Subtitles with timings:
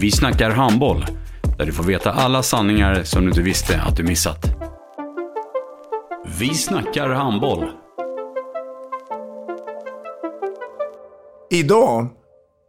[0.00, 1.06] Vi snackar handboll,
[1.58, 4.46] där du får veta alla sanningar som du inte visste att du missat.
[6.38, 7.64] Vi snackar handboll.
[11.50, 12.08] Idag,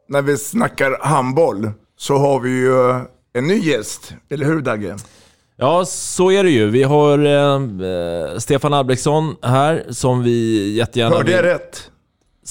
[0.09, 4.13] när vi snackar handboll, så har vi ju en ny gäst.
[4.29, 4.95] Eller hur Dagge?
[5.57, 6.69] Ja, så är det ju.
[6.69, 11.90] Vi har eh, Stefan Albrektsson här som vi jättegärna Hörde jag vill, rätt?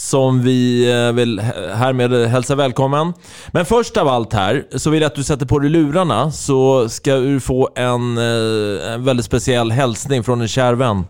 [0.01, 1.41] Som vi eh, vill
[1.75, 3.13] härmed hälsa välkommen.
[3.53, 6.89] Men först av allt här så vill jag att du sätter på dig lurarna så
[6.89, 11.05] ska du få en, eh, en väldigt speciell hälsning från en kär vän.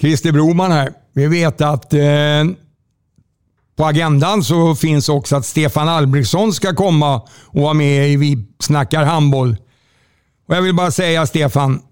[0.00, 0.92] Christer Broman här.
[1.14, 2.00] Vi vet att eh,
[3.76, 7.16] på agendan så finns också att Stefan Albrektsson ska komma
[7.46, 9.56] och vara med i Vi snackar handboll.
[10.48, 11.82] Och jag vill bara säga Stefan,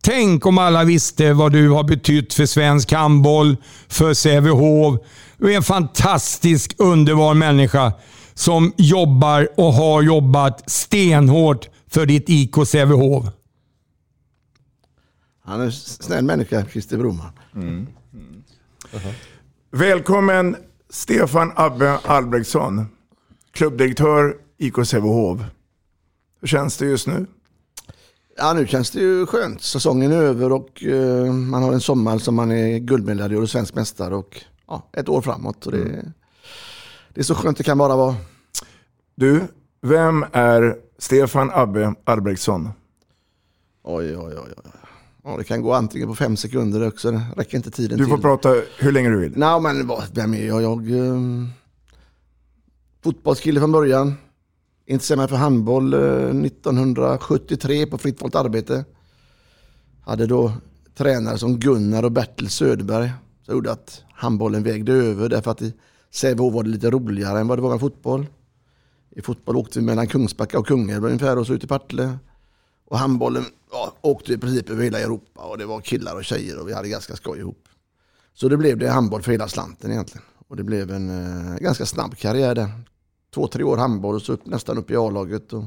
[0.00, 3.56] tänk om alla visste vad du har betytt för svensk handboll,
[3.88, 5.00] för Sävehof.
[5.36, 7.92] Du är en fantastisk, underbar människa
[8.34, 13.26] som jobbar och har jobbat stenhårt för ditt IK Sävehof.
[15.44, 17.30] Han är en snäll människa, Christer Broman.
[19.70, 20.56] Välkommen
[20.90, 22.86] Stefan Abbe Albrektsson,
[23.52, 25.40] klubbdirektör IK Sävehof.
[26.40, 27.26] Hur känns det just nu?
[28.38, 29.62] Ja, nu känns det ju skönt.
[29.62, 33.74] Säsongen är över och eh, man har en sommar som man är guldmedaljör och svensk
[33.74, 35.66] mästare och ja, ett år framåt.
[35.66, 36.12] Och det,
[37.14, 38.14] det är så skönt det kan bara vara.
[39.14, 39.40] Du,
[39.82, 42.68] vem är Stefan Abbe Albrektsson?
[43.84, 44.52] Oj, oj, oj.
[44.56, 44.70] oj.
[45.24, 47.10] Ja, det kan gå antingen på fem sekunder också.
[47.10, 48.22] Det räcker inte tiden Du får till.
[48.22, 49.32] prata hur länge du vill.
[49.36, 50.62] Nej, men vad- vem är jag?
[50.62, 51.20] Jag eh,
[53.04, 54.14] fotbollskille från början.
[54.90, 58.84] Intresserade mig för handboll eh, 1973 på fritt valt arbete.
[60.00, 60.52] Hade då
[60.94, 63.12] tränare som Gunnar och Bertil Söderberg.
[63.42, 65.74] Så gjorde att handbollen vägde över därför att i
[66.10, 68.26] Sävehof var det lite roligare än vad det var med fotboll.
[69.10, 72.18] I fotboll åkte vi mellan Kungsbacka och Kungälv ungefär och så ut i Partille.
[72.84, 76.60] Och handbollen ja, åkte i princip över hela Europa och det var killar och tjejer
[76.60, 77.68] och vi hade ganska skoj ihop.
[78.34, 80.24] Så det blev det handboll för hela slanten egentligen.
[80.48, 82.70] Och det blev en eh, ganska snabb karriär där.
[83.34, 85.52] Två, tre år handboll och så upp, nästan upp i A-laget.
[85.52, 85.64] Och...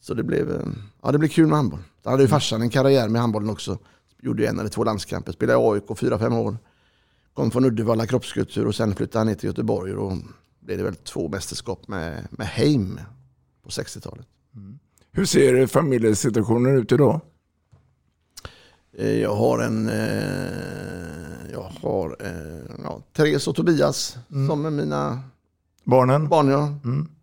[0.00, 0.66] Så det blev, eh,
[1.02, 1.80] ja, det blev kul med handboll.
[2.02, 3.78] Då hade ju farsan en karriär med handbollen också.
[4.22, 5.32] Gjorde en eller två landskamper.
[5.32, 6.56] Spelade i AIK fyra, fem år.
[7.34, 9.92] Kom från Uddevalla kroppskultur och sen flyttade han ner till Göteborg.
[9.94, 10.18] Och då
[10.60, 13.00] blev det väl två mästerskap med, med Heim
[13.62, 14.26] på 60-talet.
[15.12, 17.20] Hur ser familjesituationen ut idag?
[18.98, 22.16] Eh, Jag har en, eh, jag har
[22.84, 24.16] ja, Therese och Tobias
[24.48, 25.20] som är mina
[25.84, 26.28] Barnen?
[26.28, 26.48] barn.
[26.48, 26.68] Ja.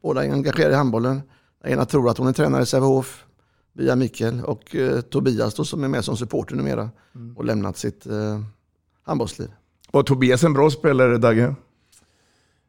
[0.01, 1.21] Båda är engagerade i handbollen.
[1.63, 3.25] Den ena tror att hon är tränare i Sävehof
[3.73, 6.89] via Mikael och eh, Tobias då, som är med som supporter numera
[7.35, 8.39] och lämnat sitt eh,
[9.03, 9.49] handbollsliv.
[9.91, 11.55] Var Tobias en bra spelare, Dagge?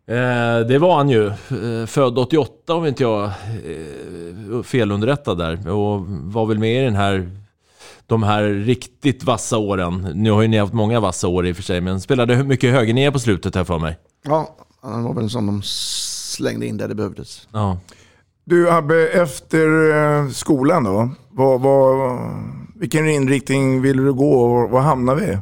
[0.06, 1.26] Eh, det var han ju.
[1.26, 5.68] Eh, född 88 om inte jag är felunderrättad där.
[5.68, 7.30] Och var väl med i den här,
[8.06, 10.08] de här riktigt vassa åren.
[10.14, 12.72] Nu har ju ni haft många vassa år i och för sig, men spelade mycket
[12.72, 13.98] högernia på slutet här för mig.
[14.22, 17.48] Ja, han var väl en sån de slängde in där det behövdes.
[17.52, 17.78] Ja.
[18.44, 22.20] Du Abbe, efter eh, skolan då, vad, vad,
[22.76, 25.38] vilken inriktning ville du gå och var hamnar vi?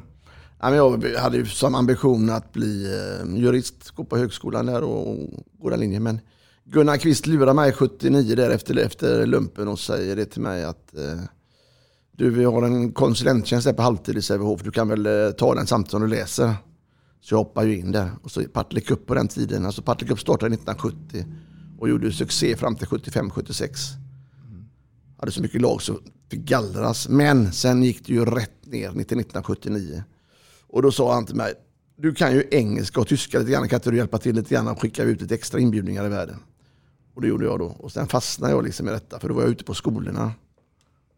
[0.61, 5.17] Jag hade ju som ambition att bli eh, jurist, gå på högskolan där och,
[5.59, 6.03] gå den linjen.
[6.03, 6.21] Men
[6.65, 10.95] Gunnar Kvist lurade mig 79 där efter, efter lumpen och säger det till mig att
[10.95, 11.23] eh,
[12.13, 14.63] du, vi har en konsulenttjänst där på halvtid i Sävehof.
[14.63, 16.55] Du kan väl ta den samtidigt som du läser.
[17.21, 18.11] Så jag hoppade ju in där.
[18.23, 19.67] Och så Partille Cup på den tiden.
[19.67, 21.27] Alltså Partille Cup startade 1970
[21.79, 23.69] och gjorde succé fram till 75-76.
[25.19, 25.99] Hade så mycket lag så
[26.31, 27.09] fick gallras.
[27.09, 30.03] Men sen gick det ju rätt ner 1979.
[30.67, 31.55] Och då sa han till mig,
[31.97, 34.69] du kan ju engelska och tyska lite grann, kan inte du hjälpa till lite grann
[34.69, 36.37] och skicka ut lite extra inbjudningar i världen?
[37.15, 37.67] Och det gjorde jag då.
[37.67, 40.33] Och sen fastnade jag liksom i detta, för då var jag ute på skolorna.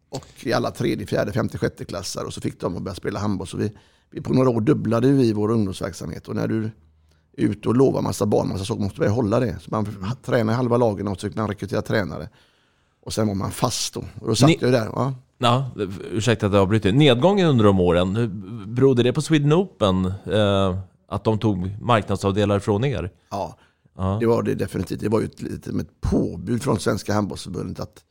[0.08, 3.19] Och i alla tredje, fjärde, femte, sjätte klassar och så fick de att börja spela
[3.19, 3.47] handboll.
[3.47, 3.73] Så vi,
[4.11, 6.29] vi på några år dubblade vi vår ungdomsverksamhet.
[6.29, 6.71] Och när du är
[7.37, 9.59] ute och lovar massa barn, massa saker, måste man hålla det.
[9.61, 9.87] Så man
[10.23, 12.29] tränade halva lagen och så fick man rekrytera tränare.
[13.03, 14.01] Och sen var man fast då.
[14.21, 14.87] Och då satt Ni- jag där.
[14.95, 15.15] Ja.
[15.43, 15.71] Ja,
[16.11, 16.93] ursäkta att jag avbryter.
[16.93, 18.33] Nedgången under de åren,
[18.75, 20.05] berodde det på Sweden Open?
[20.27, 20.79] Eh,
[21.09, 23.11] att de tog marknadsavdelar från er?
[23.31, 23.57] Ja,
[23.97, 24.17] Ja.
[24.21, 25.01] det var det definitivt.
[25.01, 28.05] Det var ju ett, lite med ett påbud från Svenska handbollsförbundet att,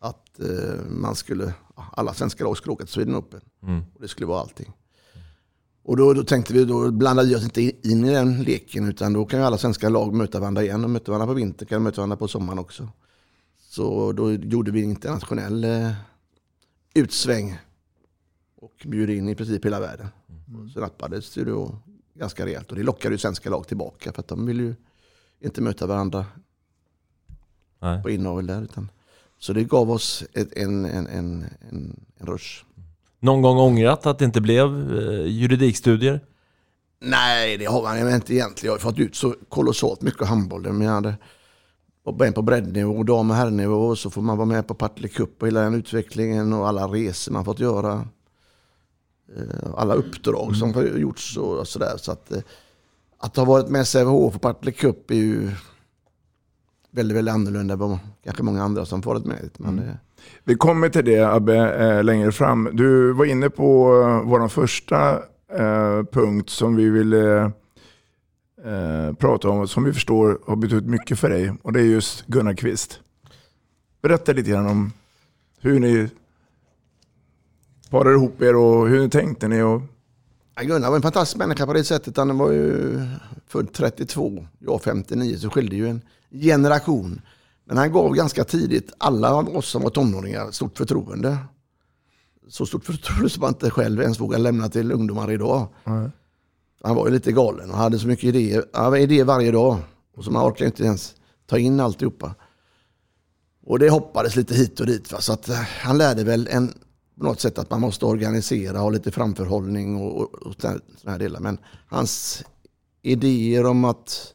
[0.00, 1.52] att eh, man skulle,
[1.92, 3.40] alla svenska lag skulle åka till Sweden Open.
[3.62, 3.80] Mm.
[3.94, 4.72] Och det skulle vara allting.
[5.84, 9.12] Och då, då tänkte vi, då blandade vi oss inte in i den leken utan
[9.12, 10.82] då kan ju alla svenska lag möta varandra igen.
[10.82, 12.88] De möter varandra på vintern, kan de möta varandra på sommaren också.
[13.58, 15.92] Så då gjorde vi en internationell eh,
[16.94, 17.58] utsväng
[18.56, 20.06] och bjöd in i princip hela världen.
[20.64, 21.78] Och så nappades det då
[22.14, 24.74] ganska rejält och det lockade ju svenska lag tillbaka för att de vill ju
[25.40, 26.26] inte möta varandra
[27.78, 28.02] Nej.
[28.02, 28.62] på inavel där.
[28.62, 28.90] Utan,
[29.38, 32.64] så det gav oss ett, en, en, en, en, en rush.
[33.24, 36.20] Någon gång ångrat att det inte blev eh, juridikstudier?
[37.00, 38.72] Nej, det har man inte egentligen.
[38.72, 40.62] Jag har fått ut så kolossalt mycket handboll.
[40.62, 41.14] Men jag hade
[42.20, 43.86] en på breddnivå, dam och herrnivå.
[43.86, 46.86] Och så får man vara med på Partille Cup och hela den utvecklingen och alla
[46.86, 48.08] resor man fått göra.
[49.36, 51.96] Eh, Alla uppdrag som har gjorts och sådär.
[51.96, 52.42] Så att, eh,
[53.18, 55.50] att ha varit med Sävehof på Partille Cup är ju
[56.90, 59.50] väldigt, väldigt annorlunda än vad kanske många andra som varit med.
[59.58, 59.94] Men, eh,
[60.44, 62.68] vi kommer till det Abbe eh, längre fram.
[62.72, 65.12] Du var inne på eh, vår första
[65.52, 67.52] eh, punkt som vi ville
[68.64, 71.52] eh, prata om, som vi förstår har betytt mycket för dig.
[71.62, 73.00] Och det är just Gunnar Kvist.
[74.02, 74.92] Berätta lite grann om
[75.60, 76.08] hur ni
[77.90, 79.62] parade ihop er och hur ni tänkte ni.
[79.62, 79.82] Och...
[80.54, 82.16] Ja, Gunnar var en fantastisk människa på det sättet.
[82.16, 83.00] Han var ju
[83.46, 86.00] född 32, jag 59, så skilde ju en
[86.30, 87.20] generation.
[87.64, 91.38] Men han gav ganska tidigt alla av oss som var tonåringar stort förtroende.
[92.48, 95.68] Så stort förtroende som man inte själv ens vågar lämna till ungdomar idag.
[96.82, 98.64] Han var ju lite galen och hade så mycket idéer.
[98.72, 99.78] Han hade idéer varje dag.
[100.16, 101.14] Och så man orkar inte ens
[101.46, 102.34] ta in alltihopa.
[103.66, 105.12] Och det hoppades lite hit och dit.
[105.12, 105.20] Va?
[105.20, 106.68] Så att eh, han lärde väl en,
[107.18, 111.18] på något sätt att man måste organisera, ha lite framförhållning och, och, och sådana här
[111.18, 111.40] delar.
[111.40, 112.44] Men hans
[113.02, 114.34] idéer om att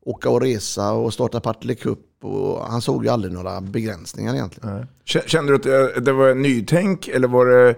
[0.00, 1.98] åka och resa och starta Partille Cup.
[2.22, 4.86] Och han såg ju aldrig några begränsningar egentligen.
[5.04, 5.62] Kände du att
[5.94, 7.74] det, det var nytänk eller var det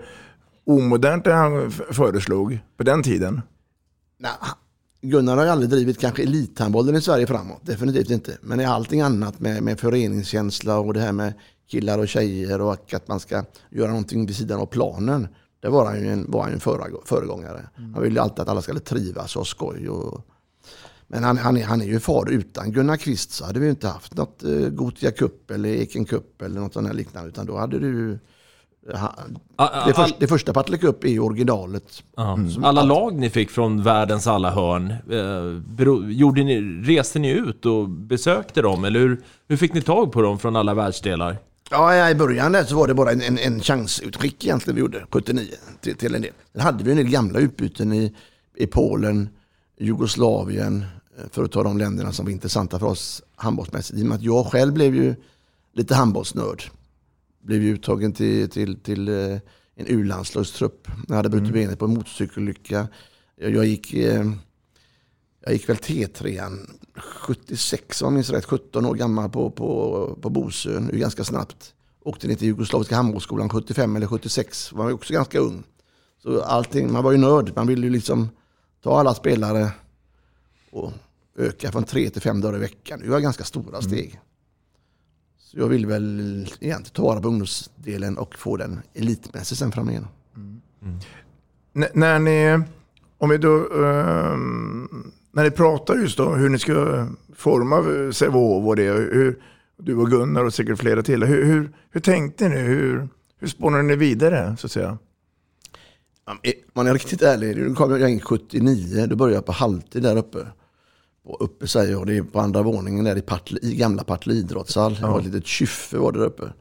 [0.66, 3.40] omodernt det han föreslog på den tiden?
[4.18, 4.30] Nej,
[5.02, 8.38] Gunnar har ju aldrig drivit kanske elithandbollen i Sverige framåt, definitivt inte.
[8.42, 11.32] Men i allting annat med, med föreningskänsla och det här med
[11.70, 15.28] killar och tjejer och att man ska göra någonting vid sidan av planen.
[15.60, 17.68] Det var han ju en, var han ju en föregå- föregångare.
[17.94, 19.88] Han ville alltid att alla skulle trivas och ha skoj.
[19.88, 20.26] Och,
[21.10, 22.30] men han, han, är, han är ju far.
[22.30, 26.42] Utan Gunnar Kvist så hade vi inte haft något eh, Gothia Cup eller Eken Cup
[26.42, 27.28] eller något sånt här liknande.
[27.28, 28.18] Utan då hade du ju...
[28.96, 29.14] ha-
[29.56, 32.02] Ah, Det, ah, först, det första Partille Cup är ju originalet.
[32.16, 32.38] Ja.
[32.54, 37.30] Som Alla lag ni fick från världens alla hörn, eh, bero, gjorde ni, reste ni
[37.30, 38.84] ut och besökte dem?
[38.84, 41.36] Eller hur, hur fick ni tag på dem från alla världsdelar?
[41.70, 45.06] Ja, i början där så var det bara en, en, en chansutskick egentligen vi gjorde,
[45.10, 45.48] 79,
[45.80, 46.32] till, till en del.
[46.52, 48.14] Sen hade vi en del gamla utbyten i,
[48.56, 49.28] i Polen,
[49.78, 50.86] Jugoslavien, eh,
[51.30, 53.98] för att ta de länderna som var intressanta för oss handbollsmässigt.
[53.98, 55.14] I och med att jag själv blev ju
[55.72, 56.62] lite handbollsnörd.
[57.42, 59.38] Blev ju uttagen till, till, till eh,
[59.74, 60.88] en U-landslagstrupp.
[61.08, 62.88] Jag hade brutit benet på en motorcykelolycka.
[63.36, 63.94] Jag, jag gick...
[63.94, 64.32] Eh,
[65.44, 66.58] jag gick väl T3
[66.94, 71.74] 76 om jag minns rätt, 17 år gammal på, på, på Bosön, Det ganska snabbt.
[72.02, 75.62] Åkte ner till Jugoslaviska handbollsskolan 75 eller 76, var ju också ganska ung.
[76.22, 78.28] Så allting, man var ju nörd, man ville ju liksom
[78.82, 79.72] ta alla spelare
[80.70, 80.92] och
[81.40, 83.00] öka från tre till fem dagar i veckan.
[83.00, 84.20] Det var ganska stora steg.
[85.38, 86.20] Så jag vill väl
[86.60, 90.08] egentligen ta vara på ungdomsdelen och få den elitmässigt sen framöver.
[91.74, 92.64] N- när ni,
[93.18, 94.88] om vi då, ehm,
[95.32, 97.82] när ni pratar just då hur ni ska forma
[98.12, 99.42] Sävehof och det, hur,
[99.76, 101.24] du och Gunnar och säkert flera till.
[101.24, 102.56] Hur, hur, hur tänkte ni?
[102.58, 104.98] Hur, hur spånade ni vidare så att säga?
[106.24, 106.38] Om
[106.72, 110.16] man är riktigt ärlig, nu kom jag in 79, då började jag på halvtid där
[110.16, 110.46] uppe.
[111.24, 114.34] Och uppe säger jag, det är på andra våningen där i, Partille, i gamla Partille
[114.34, 114.94] idrottshall.
[114.94, 116.52] Det var ett litet kyffe var det där uppe.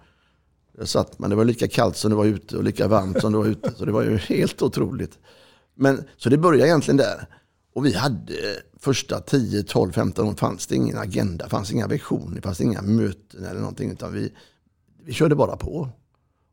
[0.78, 3.32] Jag satt, men det var lika kallt som det var ute och lika varmt som
[3.32, 3.72] det var ute.
[3.76, 5.20] Så det var ju helt otroligt.
[5.76, 7.28] Men, så det började egentligen där.
[7.74, 8.34] Och vi hade
[8.80, 13.46] första 10, 12, 15 år fanns det ingen agenda, fanns inga visioner, fanns inga möten
[13.46, 13.92] eller någonting.
[13.92, 14.32] Utan vi,
[15.06, 15.90] vi körde bara på.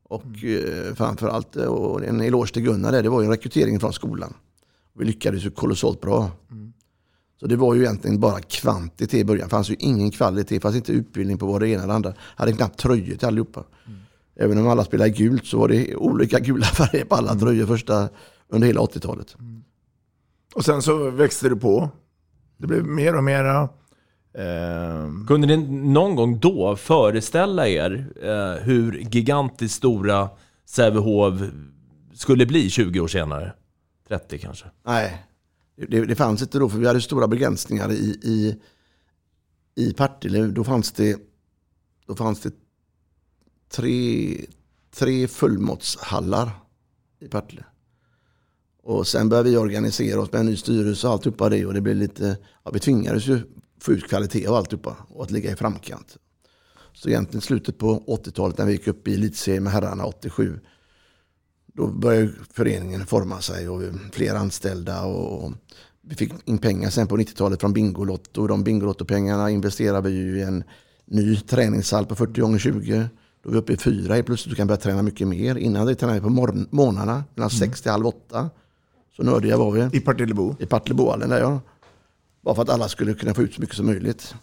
[0.08, 3.92] Och eh, framförallt, eh, och en eloge till Gunnar där, det var ju rekryteringen från
[3.92, 4.34] skolan.
[4.98, 6.30] Vi lyckades ju kolossalt bra.
[7.40, 9.44] Så det var ju egentligen bara kvantitet i början.
[9.48, 12.14] Det fanns ju ingen kvalitet, det fanns inte utbildning på vad det ena eller andra.
[12.20, 13.64] hade knappt tröjor till allihopa.
[14.36, 18.08] Även om alla spelade gult så var det olika gula färger på alla tröjor första,
[18.48, 19.36] under hela 80-talet.
[20.54, 21.90] Och sen så växte det på.
[22.56, 23.62] Det blev mer och mera.
[24.34, 25.56] Eh, Kunde ni
[25.92, 30.28] någon gång då föreställa er eh, hur gigantiskt stora
[30.64, 31.40] Sävehof
[32.14, 33.52] skulle bli 20 år senare?
[34.08, 34.66] 30 kanske?
[34.86, 35.22] Nej,
[35.76, 38.60] det, det fanns inte då för vi hade stora begränsningar i, i,
[39.74, 40.46] i Partille.
[40.46, 41.18] Då fanns det,
[42.06, 42.52] då fanns det
[43.68, 44.36] tre,
[44.94, 46.50] tre fullmåttshallar
[47.20, 47.64] i Partille.
[48.82, 51.66] Och sen började vi organisera oss med en ny styrelse och alltihopa det.
[51.66, 53.40] Och det blev lite, ja, vi tvingades ju
[53.80, 56.16] få ut kvalitet och alltihopa och att ligga i framkant.
[56.92, 60.60] Så egentligen slutet på 80-talet när vi gick upp i elitserien med herrarna 87.
[61.76, 65.04] Då började föreningen forma sig och fler anställda.
[65.04, 65.52] Och
[66.02, 68.46] vi fick in pengar sen på 90-talet från Bingolotto.
[68.46, 70.64] De Bingolotto-pengarna investerade vi ju i en
[71.04, 73.08] ny träningshall på 40 gånger 20
[73.42, 74.50] Då är vi uppe i fyra helt plötsligt.
[74.50, 75.56] Du kan börja träna mycket mer.
[75.56, 77.50] Innan det tränade vi på morgon, morgnarna mellan Mm.
[77.50, 78.50] sex till halv åtta.
[79.16, 79.96] Så nördiga var vi.
[79.98, 80.56] I Partillebo?
[80.58, 81.60] I Partillebohallen där ja.
[82.42, 84.34] Bara för att alla skulle kunna få ut så mycket som möjligt.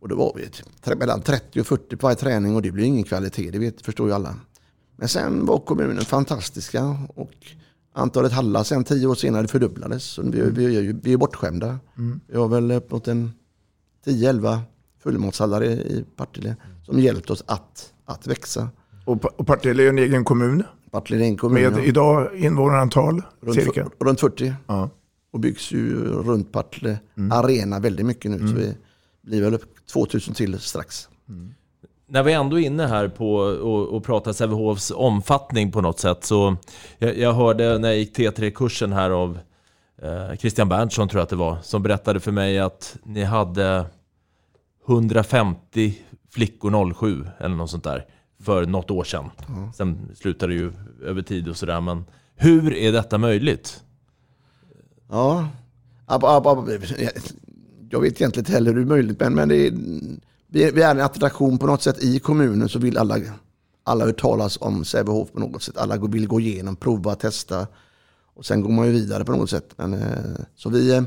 [0.00, 3.04] Och då var vi mellan 30 och 40 på varje träning och det blir ingen
[3.04, 4.34] kvalitet, det vet, förstår ju alla.
[4.96, 7.32] Men sen var kommunen fantastiska och
[7.94, 10.04] antalet hallar sen tio år senare fördubblades.
[10.04, 11.78] Så vi, vi, vi, är ju- vi är bortskämda.
[11.98, 12.20] Mm.
[12.26, 13.30] Vi har väl uppåt en
[14.06, 14.58] 10-11
[15.02, 16.56] fullmåttshallar i, i Partille
[16.86, 18.68] som hjälpt oss att, att växa.
[19.04, 20.62] Och, och Partille är en egen kommun.
[20.90, 21.62] Partille är en kommun.
[21.62, 21.80] Med ja.
[21.84, 23.90] idag invånarantal Runt, cirka.
[24.00, 24.54] runt 40.
[24.66, 24.90] Ja.
[25.32, 26.98] Och byggs ju runt Partille
[27.30, 28.38] arena väldigt mycket nu.
[28.38, 28.74] Så vi
[29.22, 31.08] blir väl upp 2000 till strax.
[32.12, 36.24] När vi ändå är inne här på och, och pratar Sävehofs omfattning på något sätt
[36.24, 36.56] så
[36.98, 39.38] jag, jag hörde när jag gick T3-kursen här av
[40.02, 43.84] eh, Christian Berntsson tror jag att det var som berättade för mig att ni hade
[44.88, 45.98] 150
[46.30, 48.06] flickor 07 eller något sånt där
[48.42, 49.30] för något år sedan.
[49.74, 50.72] Sen slutade det ju
[51.04, 52.04] över tid och sådär men
[52.34, 53.82] hur är detta möjligt?
[55.10, 55.48] Ja,
[57.90, 59.72] jag vet egentligen inte heller hur det är möjligt, men, men det är,
[60.52, 63.18] vi, är, vi är en attraktion på något sätt i kommunen så vill alla,
[63.84, 65.76] alla hört talas om Sävehof på något sätt.
[65.76, 67.66] Alla vill gå igenom, prova, testa
[68.34, 69.70] och sen går man ju vidare på något sätt.
[69.76, 71.02] Men, eh, så vi, eh,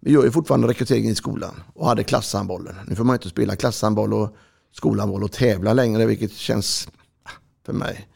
[0.00, 2.74] vi gör ju fortfarande rekrytering i skolan och hade klasshandbollen.
[2.86, 4.36] Nu får man inte spela klasshandboll och
[4.72, 6.88] skolhandboll och tävla längre, vilket känns
[7.22, 7.30] ah,
[7.66, 8.08] för mig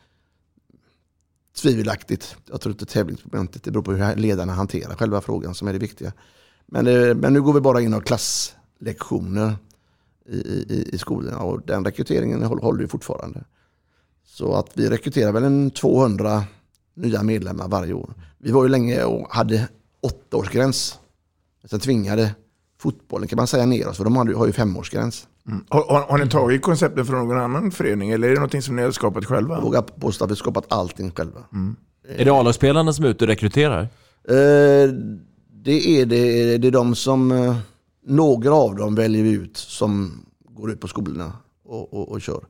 [1.57, 2.37] tvivelaktigt.
[2.51, 5.79] Jag tror inte tävlingsmomentet, det beror på hur ledarna hanterar själva frågan som är det
[5.79, 6.13] viktiga.
[6.67, 9.57] Men, eh, men nu går vi bara in och har klasslektioner
[10.29, 13.45] i, i, skolorna och den rekryteringen håller, ju fortfarande.
[14.25, 16.45] Så att vi rekryterar väl en 200
[16.95, 18.15] nya medlemmar varje år.
[18.39, 19.69] Vi var ju länge och hade
[20.01, 20.99] åttaårsgräns.
[21.65, 22.35] Sen tvingade
[22.81, 25.27] fotbollen kan man säga ner oss för de har ju femårsgräns.
[25.47, 25.65] Mm.
[25.69, 28.77] Har, har, har ni tagit konceptet från någon annan förening eller är det någonting som
[28.77, 29.55] ni har skapat själva?
[29.55, 31.41] Jag vågar påstå att vi skapat allting själva.
[32.09, 33.83] Är det A-lagsspelarna som är ute och rekryterar?
[34.29, 34.89] Eh,
[35.53, 37.57] det är det, det är de som, eh,
[38.07, 41.33] några av dem väljer vi ut som går ut på skolorna
[41.65, 42.45] och, och, och kör.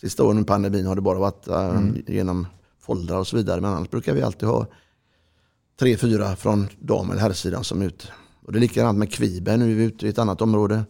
[0.00, 2.46] Sista åren i pandemin har det bara varit eh, genom
[2.80, 3.60] foldrar och så vidare.
[3.60, 4.66] Men annars brukar vi alltid ha
[5.80, 8.04] tre, fyra från dam eller herrsidan som är ute.
[8.46, 10.84] Och det är likadant med Kviberg, nu är vi ute i ett annat område.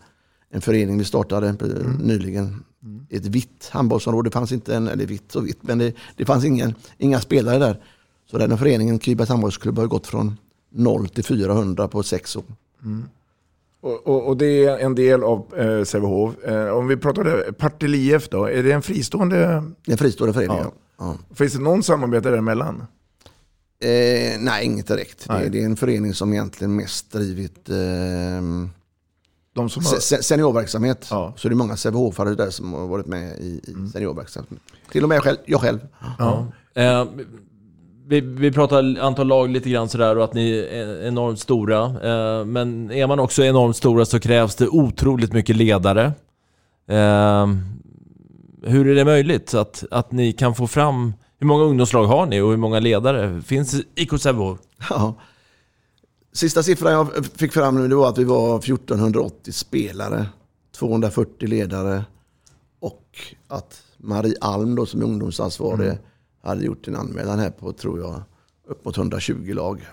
[0.50, 2.64] En förening vi startade eh, nyligen.
[3.09, 6.25] I ett vitt handbollsområde, det fanns inte en, eller vitt och vitt, men det, det
[6.25, 7.83] fanns ingen, inga spelare där.
[8.31, 10.37] Så den här föreningen, Kvibergs handbollsklubb, har gått från
[10.71, 12.45] 0 till 400 på sex år.
[13.83, 16.45] Och, och, och det är en del av eh, Sävehof.
[16.45, 19.65] Eh, om vi pratar det, Partille IF då, är det en fristående?
[19.87, 20.73] En fristående förening, Ja.
[20.99, 21.17] ja.
[21.35, 22.83] Finns det någon samarbete däremellan?
[23.83, 25.29] Eh, nej, inget direkt.
[25.29, 25.51] Det, Nej.
[25.51, 27.77] det är en förening som egentligen mest drivit eh,
[29.55, 29.97] De som har...
[30.01, 31.07] se- seniorverksamhet.
[31.11, 31.25] Ja.
[31.27, 31.37] Mm.
[31.39, 34.51] Så det är många Sävehofare där som har varit med i, i seniorverksamhet.
[34.93, 35.37] Till och med jag själv.
[35.47, 35.79] Jag själv.
[36.19, 36.47] Ja.
[36.75, 37.05] Eh,
[38.11, 41.85] vi, vi pratar antal lag lite grann sådär och att ni är enormt stora.
[41.85, 46.05] Eh, men är man också enormt stora så krävs det otroligt mycket ledare.
[46.88, 47.47] Eh,
[48.62, 51.14] hur är det möjligt att, att ni kan få fram...
[51.38, 54.59] Hur många ungdomslag har ni och hur många ledare finns i Sävehof?
[54.90, 55.14] Ja.
[56.33, 60.26] Sista siffran jag fick fram nu det var att vi var 1480 spelare,
[60.79, 62.05] 240 ledare
[62.81, 63.05] och
[63.49, 65.99] att Marie Alm då, som är ungdomsansvarig Mm.
[66.42, 68.23] Hade gjort en anmälan här på, tror jag,
[68.66, 69.87] upp mot 120 lag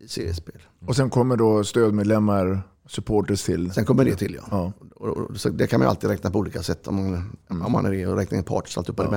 [0.00, 0.62] i seriespel.
[0.86, 3.72] Och sen kommer då stödmedlemmar, supporters till?
[3.72, 4.42] Sen kommer det till ja.
[4.50, 4.72] Ja.
[4.94, 7.86] Och, och, så det kan man alltid räkna på olika sätt om man, om man
[7.86, 9.10] är det och räknar in parts och allt ja.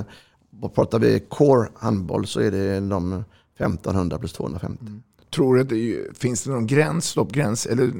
[0.59, 3.23] Men pratar vi core handboll så är det de
[3.57, 4.85] 1500 plus 250.
[5.35, 7.65] tror du att det finns det någon gräns, stoppgräns?
[7.65, 7.91] Eller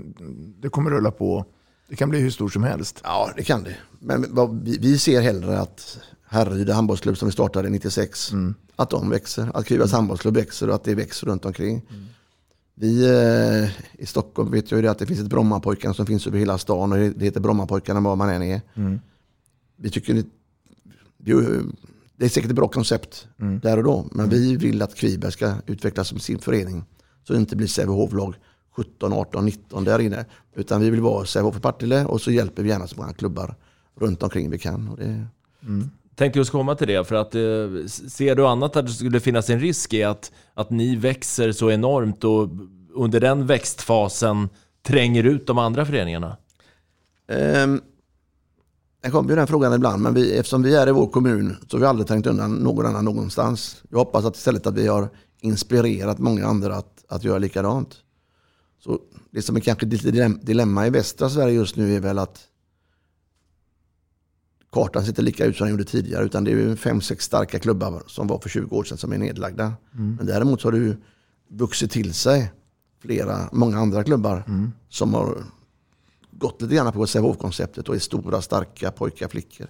[0.61, 1.45] det kommer rulla på?
[1.89, 3.01] Det kan bli hur stort som helst.
[3.03, 3.75] Ja, det kan det.
[3.99, 4.25] Men
[4.63, 5.99] vi, vi ser hellre att
[6.29, 8.31] Härryda handbollsklubb som vi startade 96,
[8.75, 9.51] att de växer.
[9.53, 11.81] Att Kuvas handbollsklubb växer och att det växer runt omkring.
[12.75, 13.69] Vi eh,
[14.01, 16.91] i Stockholm vet ju det att det finns ett Brommapojkarna som finns över hela stan
[16.91, 18.61] och det heter Brommapojkarna var man än är.
[18.73, 18.99] Mm.
[19.75, 20.25] Vi tycker det,
[22.17, 23.27] det, är säkert ett bra koncept
[23.61, 24.07] där och då.
[24.11, 26.83] Men vi vill att Kviberg ska utvecklas som sin förening.
[27.23, 28.35] Så det inte blir Sävehof-lag
[28.75, 30.25] 17, 18, 19 där inne.
[30.55, 33.55] Utan vi vill vara Sävehof i Partille och så hjälper vi gärna så många klubbar
[33.95, 34.87] runt omkring vi kan.
[34.87, 35.27] Och det,
[36.17, 39.49] Tänkte just komma till det, för att eh, ser du annat att det skulle finnas
[39.49, 42.49] en risk i att, att ni växer så enormt och
[42.95, 44.49] under den växtfasen
[44.83, 46.37] tränger ut de andra föreningarna?
[47.27, 47.79] Det
[49.01, 51.77] jag kommer ju den frågan ibland, men vi, eftersom vi är i vår kommun så
[51.77, 53.83] har vi aldrig trängt undan någon annan någonstans.
[53.89, 55.09] Jag hoppas att istället att vi har
[55.41, 57.95] inspirerat många andra att, att göra likadant.
[58.83, 58.99] Så
[59.31, 62.39] det som är kanske lite dilemma i västra Sverige just nu är väl att
[64.71, 67.25] kartan ser inte lika ut som den gjorde tidigare, utan det är ju fem, sex
[67.25, 69.73] starka klubbar som var för 20 år sedan som är nedlagda.
[69.93, 70.15] Mm.
[70.15, 70.95] Men däremot så har det ju
[71.47, 72.51] vuxit till sig
[73.01, 74.43] flera, många andra klubbar
[74.89, 75.43] som har
[76.31, 79.67] gått lite grann på Sävehof-konceptet och är stora, starka pojkar, flickor.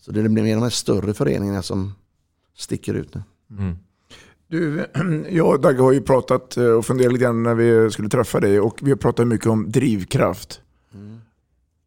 [0.00, 1.94] Så det blir mer de här större föreningarna som
[2.56, 3.22] sticker ut nu.
[4.48, 4.86] Du,
[5.30, 8.40] jag och Dagge har ju pratat eh, och funderat lite grann när vi skulle träffa
[8.40, 10.60] dig och vi har pratat mycket om drivkraft.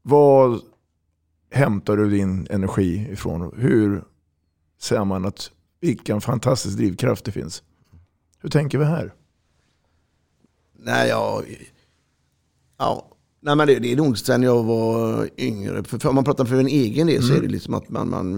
[0.02, 0.62] Vad
[1.52, 3.54] hämtar du din energi ifrån?
[3.58, 4.04] Hur
[4.82, 7.64] säger man att vilken fantastisk drivkraft det finns?
[8.40, 9.14] Hur tänker vi här?
[10.80, 11.44] Nej, jag...
[12.78, 13.08] Ja,
[13.40, 15.84] nej men det, det är nog sen jag var yngre.
[15.84, 18.10] För, för om man pratar för en egen del så är det liksom att man,
[18.10, 18.32] man,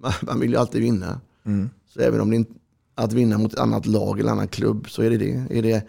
[0.00, 1.20] man, man vill ju alltid vinna.
[1.44, 1.70] Mm.
[1.88, 2.52] Så även om det inte
[2.94, 5.46] att vinna mot ett annat lag eller annan klubb så är det det.
[5.50, 5.86] Är det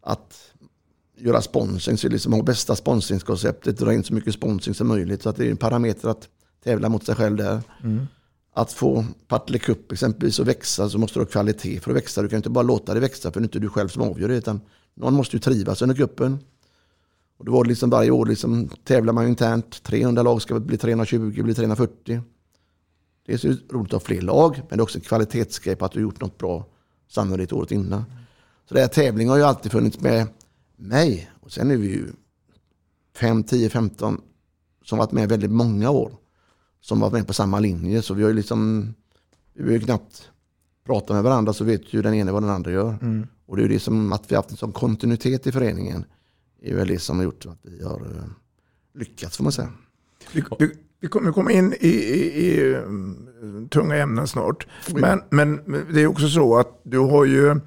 [0.00, 0.52] att
[1.16, 5.22] göra sponsring, så liksom ha bästa sponsringskonceptet, dra in så mycket sponsring som möjligt.
[5.22, 6.28] Så att det är en parameter att
[6.64, 7.62] tävla mot sig själv där.
[7.84, 8.06] Mm.
[8.54, 12.22] Att få Partille Cup exempelvis att växa så måste du ha kvalitet för att växa.
[12.22, 14.28] Du kan inte bara låta det växa för det är inte du själv som avgör
[14.28, 14.36] det.
[14.36, 14.60] Utan
[14.94, 16.38] någon måste ju trivas under cupen.
[17.38, 19.82] Och då var det liksom varje år liksom, tävlar man internt.
[19.82, 22.20] 300 lag ska bli 320, bli 340.
[23.26, 25.84] Det är så roligt att ha fler lag, men det är också en kvalitetsgrej på
[25.84, 26.66] att du gjort något bra
[27.08, 28.04] sannolikt året innan.
[28.68, 30.26] Så det här tävling har ju alltid funnits med
[30.76, 31.30] mig.
[31.40, 32.06] Och sen är vi ju
[33.16, 34.20] 5, 10, 15
[34.84, 36.12] som varit med väldigt många år.
[36.80, 38.02] Som varit med på samma linje.
[38.02, 38.94] Så vi har ju liksom,
[39.54, 40.30] vi har ju knappt
[40.86, 42.98] pratat med varandra så vet ju den ene vad den andra gör.
[43.02, 43.26] Mm.
[43.46, 46.04] Och det är ju det som, att vi har haft en sån kontinuitet i föreningen.
[46.62, 48.24] är väl det som har gjort att vi har eh,
[48.94, 49.72] lyckats får man säga.
[50.32, 54.66] Vi, vi, vi kommer komma in i, i, i mm, tunga ämnen snart.
[54.94, 55.60] Men, men
[55.92, 57.60] det är också så att du har ju,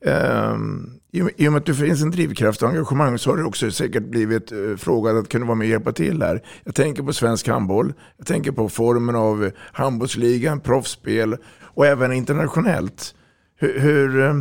[0.00, 3.70] ehm, i, och- med att det finns en drivkraft och engagemang så har det också
[3.70, 6.42] säkert blivit eh, frågad att kunna vara med och hjälpa till här.
[6.64, 13.14] Jag tänker på svensk handboll, jag tänker på formen av handbollsligan, proffsspel och även internationellt.
[13.60, 14.34] Hur, eh,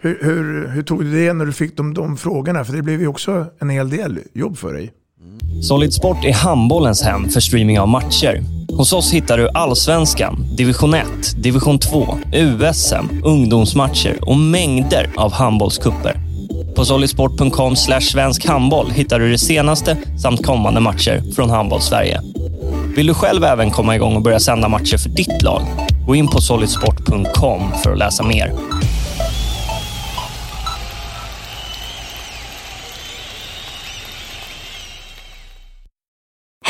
[0.00, 2.64] hur, hur, hur, hur tog du det när du fick de, de frågorna?
[2.64, 4.92] För det blev ju också en hel del jobb för dig.
[5.62, 8.42] Solid Sport är handbollens hem för streaming av matcher.
[8.68, 11.06] Hos oss hittar du allsvenskan, division 1,
[11.36, 16.16] division 2, USM, ungdomsmatcher och mängder av handbollskupper.
[16.76, 22.20] På solidsport.com svensk handboll hittar du det senaste samt kommande matcher från Handbollssverige.
[22.96, 25.62] Vill du själv även komma igång och börja sända matcher för ditt lag?
[26.06, 28.52] Gå in på solidsport.com för att läsa mer.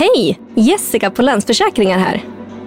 [0.04, 0.40] Hej!
[0.54, 2.24] Jessica på Länsförsäkringar här.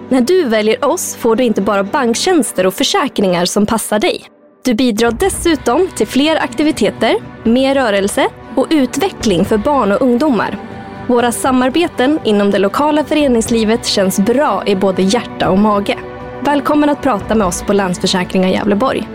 [0.08, 4.24] När du väljer oss får du inte bara banktjänster och försäkringar som passar dig.
[4.64, 10.58] Du bidrar dessutom till fler aktiviteter, mer rörelse och utveckling för barn och ungdomar.
[11.06, 15.98] Våra samarbeten inom det lokala föreningslivet känns bra i både hjärta och mage.
[16.40, 19.08] Välkommen att prata med oss på Länsförsäkringar Gävleborg.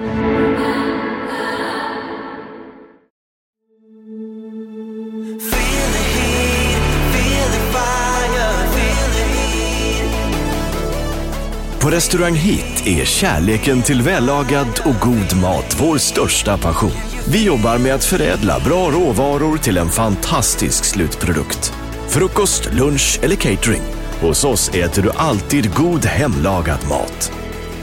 [11.84, 16.92] På Restaurang Hit är kärleken till vällagad och god mat vår största passion.
[17.28, 21.74] Vi jobbar med att förädla bra råvaror till en fantastisk slutprodukt.
[22.08, 23.82] Frukost, lunch eller catering.
[24.22, 27.32] Hos oss äter du alltid god hemlagad mat.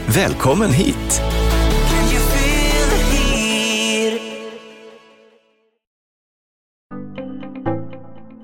[0.05, 1.21] Välkommen hit!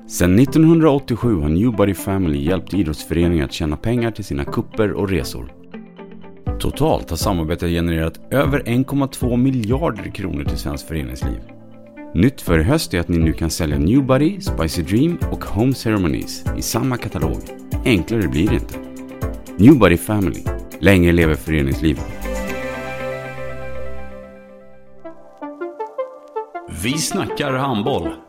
[0.08, 5.54] Sedan 1987 har Newbody Family hjälpt idrottsföreningar att tjäna pengar till sina kupper och resor.
[6.60, 11.40] Totalt har samarbetet genererat över 1,2 miljarder kronor till svenskt föreningsliv.
[12.14, 15.74] Nytt för i höst är att ni nu kan sälja Newbody, Spicy Dream och Home
[15.74, 17.38] Ceremonies i samma katalog.
[17.86, 18.76] Enklare blir det inte.
[19.58, 20.44] Newbody Family.
[20.80, 22.06] Länge lever föreningslivet.
[26.84, 28.27] Vi snackar handboll.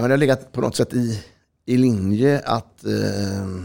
[0.00, 1.24] Men det har legat på något sätt i,
[1.64, 3.62] i linje att eh,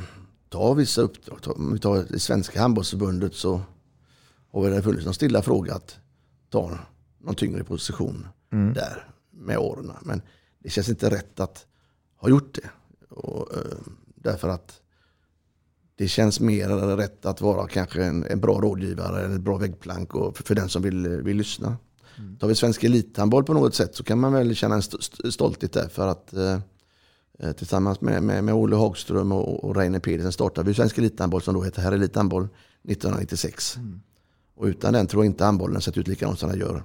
[0.49, 1.41] ta vissa uppdrag.
[1.41, 3.61] Ta, om vi tar det svenska handbollsförbundet så
[4.51, 5.97] har det funnits någon stilla fråga att
[6.49, 6.77] ta
[7.19, 8.73] någon tyngre position Mm.
[8.73, 9.91] där med åren.
[10.01, 10.21] Men
[10.59, 11.65] det känns inte rätt att
[12.17, 12.69] ha gjort det.
[13.15, 13.77] Och, eh,
[14.15, 14.81] därför att
[15.95, 20.15] det känns mer rätt att vara kanske en, en bra rådgivare eller ett bra väggplank
[20.15, 21.77] och för, för den som vill, vill lyssna.
[22.39, 25.31] Tar vi svensk elithandboll på något sätt så kan man väl känna en st- st-
[25.31, 26.59] stolthet där för att eh,
[27.39, 31.41] eh, tillsammans med, med, med Olle Hagström och, och Reine Pedersen startade vi svensk elithandboll
[31.41, 32.47] som då hette Herr Elithandboll
[32.83, 33.77] 1996.
[34.55, 36.83] Och utan den tror jag inte handbollen sett ut likadant som den gör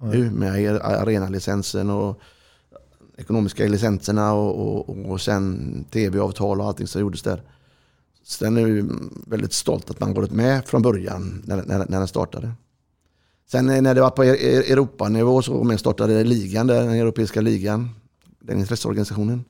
[0.00, 2.20] nu med ar- arenalicensen och
[3.16, 7.42] ekonomiska licenserna och, och, och sen tv-avtal och allting som gjordes där.
[8.24, 8.88] Sen är jag ju
[9.26, 12.52] väldigt stolt att man varit med från början när, när, när den startade.
[13.50, 16.80] Sen eh, när det var på E- E- Europanivå så var jag startade ligan, där,
[16.80, 17.88] den europeiska ligan,
[18.40, 19.44] den intresseorganisationen.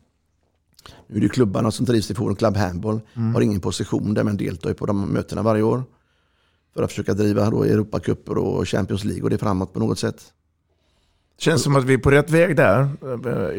[1.06, 3.34] Nu är det klubbarna som trivs i Forum Club Handball, Mm.
[3.34, 5.82] har ingen position där men deltar på de mötena varje år.
[6.74, 10.32] För att försöka driva då Europacuper och Champions League och det framåt på något sätt.
[11.38, 12.80] Känns som att vi är på rätt väg där,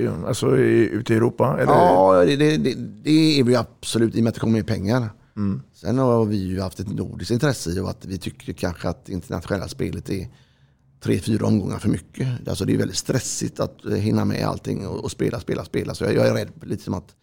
[0.03, 1.57] eh, alltså ute i Europa.
[1.59, 1.73] Eller?
[1.73, 4.63] Ja, det, det, det, det är vi absolut i och med att det kommer mer
[4.63, 5.09] pengar.
[5.37, 5.61] Mm.
[5.73, 9.09] Sen har vi ju haft ett nordiskt intresse i och att vi tycker kanske att
[9.09, 10.27] internationella spelet är
[10.99, 12.47] tre, fyra omgångar för mycket.
[12.47, 15.95] Alltså det är väldigt stressigt att eh, hinna med allting och, och spela, spela, spela.
[15.95, 17.15] Så jag, jag är rädd lite som att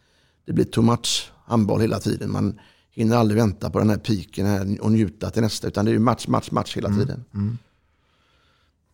[0.47, 2.33] det blir too much handboll hela tiden.
[2.33, 5.69] Man hinner aldrig vänta på den här piken här och njuta till nästa.
[5.69, 7.25] Utan det är ju match, match, match hela tiden.
[7.35, 7.59] Mm.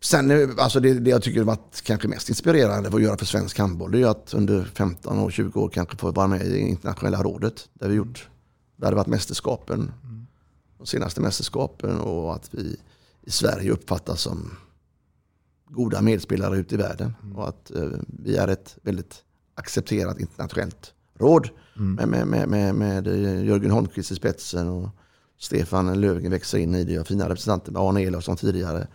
[0.01, 3.27] Sen, eh, alltså det, det jag tycker varit kanske mest inspirerande för att göra för
[3.27, 6.59] svensk handboll, det är att under 15 och 20 år kanske få vara med i
[6.59, 7.69] internationella rådet.
[7.75, 8.29] Där vi gjort,
[8.79, 9.93] det hade varit mästerskapen,
[10.79, 12.77] de senaste mästerskapen och att vi
[13.23, 14.51] i Sverige uppfattas som
[15.71, 17.15] goda medspelare ute i världen.
[17.37, 23.07] Och att eh, vi är ett väldigt accepterat internationellt råd med, med, med, med, med
[23.07, 24.89] eh, Jörgen Holmqvist i spetsen och
[25.39, 26.99] Stefan Löfgren växer in i det.
[26.99, 28.87] Och fina representanter med Arne Elofsson tidigare.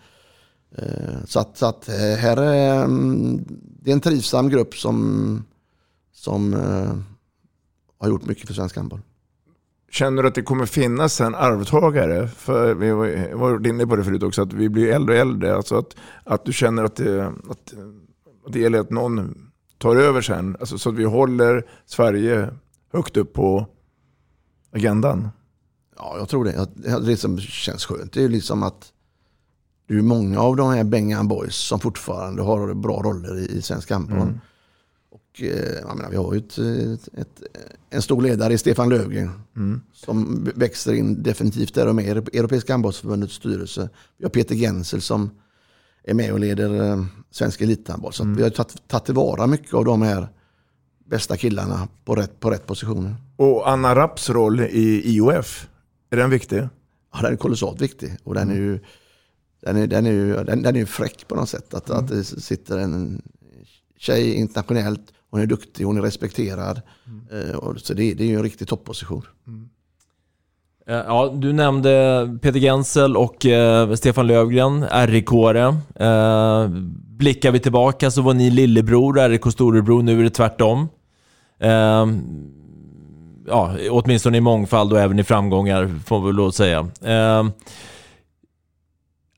[0.72, 3.46] Eh, Så att, så att här är mm,
[3.82, 5.46] det är en trivsam grupp som,
[6.12, 6.54] som
[7.98, 9.02] har gjort mycket för svensk handboll.
[9.94, 12.28] Känner du att det kommer finnas en arvtagare?
[12.28, 15.56] För vi var- var inne på det förut också, att vi blir äldre och äldre.
[15.56, 17.74] Alltså att, att du känner att det, att,
[18.46, 19.36] att det gäller att någon
[19.78, 20.58] tar över sen.
[20.60, 22.50] Alltså så att vi håller Sverige
[22.94, 23.68] högt upp på
[24.72, 25.30] agendan.
[25.98, 26.68] Ja, jag tror det.
[27.06, 28.92] Det som känns skönt det är liksom att
[29.88, 33.62] det är många av de här Bengan Boys som fortfarande har bra roller i, i
[33.62, 34.18] svensk handboll.
[34.22, 34.40] Mm.
[35.40, 36.58] Eh, jag menar, vi har ju ett,
[37.18, 37.44] ett,
[37.90, 39.82] en stor ledare i Stefan Löfgren Mm.
[39.94, 43.90] som växer in definitivt där och med Europeiska handbollsförbundets styrelse.
[44.18, 45.30] Vi har Peter Gensel som
[46.04, 48.14] är med och leder eh, svensk elithandboll.
[48.14, 50.28] Så att vi har tagit, tagit tillvara mycket av de här
[51.06, 53.16] bästa killarna på rätt, på rätt positioner.
[53.36, 55.68] Och Anna Rapps roll i IOF,
[56.10, 56.68] är den viktig?
[57.14, 58.18] Ja, den är kolossalt viktig.
[58.24, 58.80] Och den är ju,
[59.62, 61.74] den är, den är ju den, den är ju fräck på något sätt.
[61.74, 63.22] Att, att det sitter en
[63.98, 66.82] tjej internationellt, hon är duktig, hon är respekterad.
[67.32, 69.26] Eh, och så det, det är ju en riktig topposition.
[70.88, 76.68] Eh, Ja, du nämnde Peter Gensel och eh, Stefan Lövgren, rik eh,
[77.18, 80.04] Blickar vi tillbaka så var ni lillebror, RIK storebror.
[80.04, 80.88] Nu är det tvärtom.
[81.60, 82.08] Eh,
[83.48, 86.88] ja, åtminstone i mångfald och även i framgångar, får vi lov att säga.
[87.02, 87.44] Eh,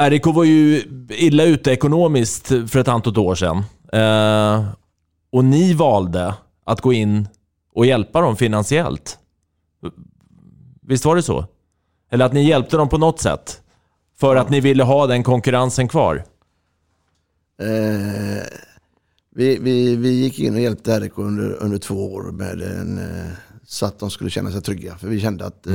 [0.10, 3.58] RIK var ju illa ute ekonomiskt för ett antal år sedan.
[3.94, 4.66] Eh,
[5.36, 6.34] och ni valde
[6.66, 7.28] att gå in
[7.74, 9.18] och hjälpa dem finansiellt.
[10.82, 11.46] Visst var det så?
[12.12, 13.62] Eller att ni hjälpte dem på något sätt?
[14.20, 16.16] För att ni ville ha den konkurrensen kvar?
[17.62, 18.44] Eh,
[19.36, 23.32] vi, vi, vi gick in och hjälpte RIK under, under två år med en, eh,
[23.66, 24.98] så att de skulle känna sig trygga.
[24.98, 25.68] För vi kände att...
[25.68, 25.74] eh,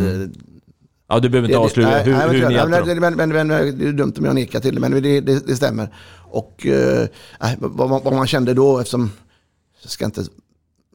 [1.09, 3.17] Ja, du behöver inte avslöja nej, hur, nej, hur ni hjälpte men, dem.
[3.17, 5.57] men, men, men, det är dumt om jag nekar till det, men det, det, det
[5.57, 5.95] stämmer.
[6.31, 7.09] Och eh,
[7.41, 9.11] nej, vad, man- vad man kände då, eftersom
[9.83, 10.25] jag ska inte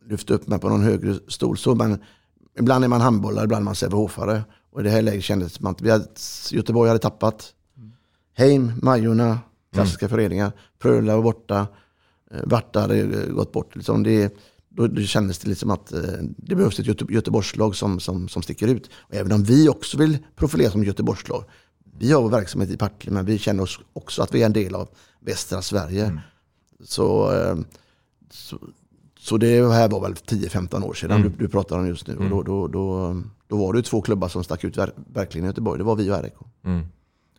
[0.06, 2.00] lyfta upp mig på någon högre stol, så, men
[2.60, 4.44] ibland är man handbollare, ibland är man Sävehof-are.
[4.72, 5.82] Och i det här läget kändes som att
[6.52, 7.54] Göteborg hade tappat.
[8.34, 9.40] Heim, Majorna,
[9.74, 10.52] klassiska föreningar.
[10.82, 11.68] Frölunda var borta.
[12.32, 13.76] Eh, Varta hade eh, gått bort.
[13.76, 14.38] Liksom det,
[14.70, 16.02] då, då kändes det liksom att eh,
[16.38, 18.90] det behövs ett Göte, Göteborgslag som, som, som sticker ut.
[18.98, 21.44] Och även om vi också vill profilera som Göteborgslag.
[21.98, 24.54] Vi har vår verksamhet i Partille men vi känner oss också att vi är en
[24.54, 26.06] del av västra Sverige.
[26.06, 26.20] Mm.
[26.84, 27.32] Så,
[28.30, 28.60] så,
[29.20, 31.24] så det här var väl 10-15 år sedan Mm.
[31.24, 32.16] du, du pratar om just nu.
[32.18, 33.16] Och då, då, då,
[33.48, 35.78] då var det ju två klubbar som stack ut ver, verkligen i Göteborg.
[35.78, 36.34] Det var vi och RIK.
[36.66, 36.82] Mm.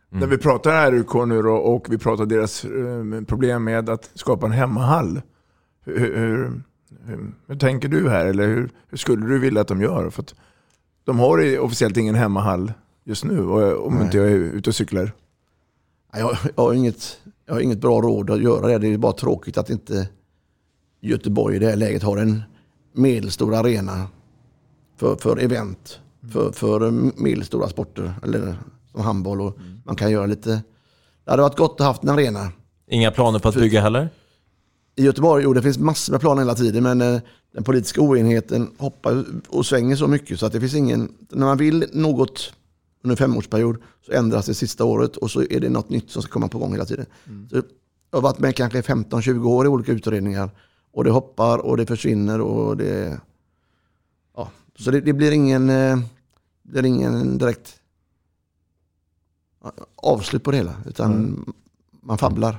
[0.09, 4.45] När vi pratar RUK nu då, och vi pratar deras eh, problem med att skapa
[4.45, 5.21] en hemmahall.
[5.85, 6.61] Hur, hur,
[7.05, 8.25] hur, hur tänker du här?
[8.25, 10.09] Eller hur, hur skulle du vilja att de gör?
[10.09, 10.35] För att
[11.03, 12.73] de har ju officiellt ingen hemmahall
[13.03, 14.03] just nu, och- om Nej.
[14.05, 15.11] inte jag är ute och cyklar.
[16.13, 18.77] Jag, jag, har inget, jag har inget bra råd att göra det.
[18.77, 20.09] Det är bara tråkigt att inte
[21.07, 22.41] Göteborg i det här läget har en
[22.93, 24.07] medelstor arena
[24.97, 25.99] för, för event.
[26.31, 26.91] För, för
[27.21, 28.13] medelstora sporter.
[28.23, 28.57] Eller
[28.91, 29.41] som handboll.
[29.41, 30.49] Och Man kan göra lite...
[31.25, 32.51] Det hade varit gott att ha haft en arena.
[32.89, 34.09] Inga planer på att bygga heller?
[34.95, 37.21] I Göteborg, jo det finns massor med planer hela tiden men eh,
[37.53, 41.13] den politiska oenigheten hoppar och svänger så mycket så att det finns ingen...
[41.29, 42.53] När man vill något
[43.03, 46.21] under en femårsperiod så ändras det sista året och så är det något nytt som
[46.21, 47.05] ska komma på gång hela tiden.
[47.49, 47.63] Så jag
[48.11, 50.49] har varit med kanske 15-20 år i olika utredningar
[50.91, 53.21] och det hoppar och det försvinner och det...
[54.35, 55.69] Ja, så det, det blir ingen...
[55.69, 55.97] eh,
[56.69, 57.81] Det är ingen direkt
[59.95, 61.45] avslut på det hela utan
[62.01, 62.57] man fabblar.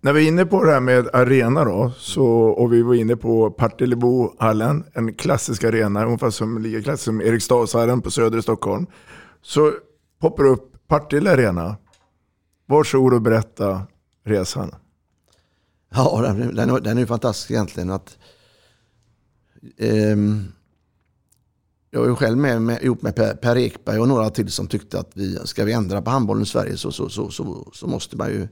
[0.00, 3.16] När vi är inne på det här med arena då, så, och vi var inne
[3.16, 8.86] på Partillebohallen, en klassisk arena, ungefär som lika klassisk som Eriksdalshallen på Söder i Stockholm.
[9.42, 9.72] Så
[10.20, 11.76] poppar upp Partille Arena.
[12.66, 13.82] Varsågod och berätta
[14.24, 14.74] resan.
[15.94, 17.90] Ja, den, den, är- den är ju fantastisk egentligen.
[17.90, 18.18] Att,
[19.78, 20.52] ehm,
[21.90, 24.66] jag var ju själv med, med ihop med per, per Ekberg och några till som
[24.66, 27.86] tyckte att vi, ska vi ändra på handbollen i Sverige så, så, så, så, så
[27.86, 28.48] måste man ju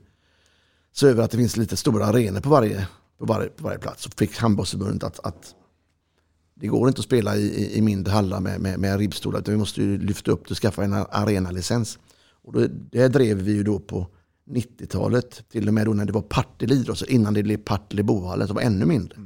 [0.93, 4.03] se över att det finns lite stora arenor på varje, på varje, på varje plats.
[4.03, 5.55] Så fick handbollsförbundet att, att
[6.55, 9.55] det går inte att spela i, i, i mindre hallar med, med, med ribbstolar utan
[9.55, 11.99] vi måste ju lyfta upp det och skaffa en arenalicens.
[12.43, 14.07] Och då, det drev vi ju då på
[14.51, 18.03] 90-talet, till och med då när det var Partille idrott, så innan det blev Partille
[18.03, 19.17] Bohallen som var ännu mindre.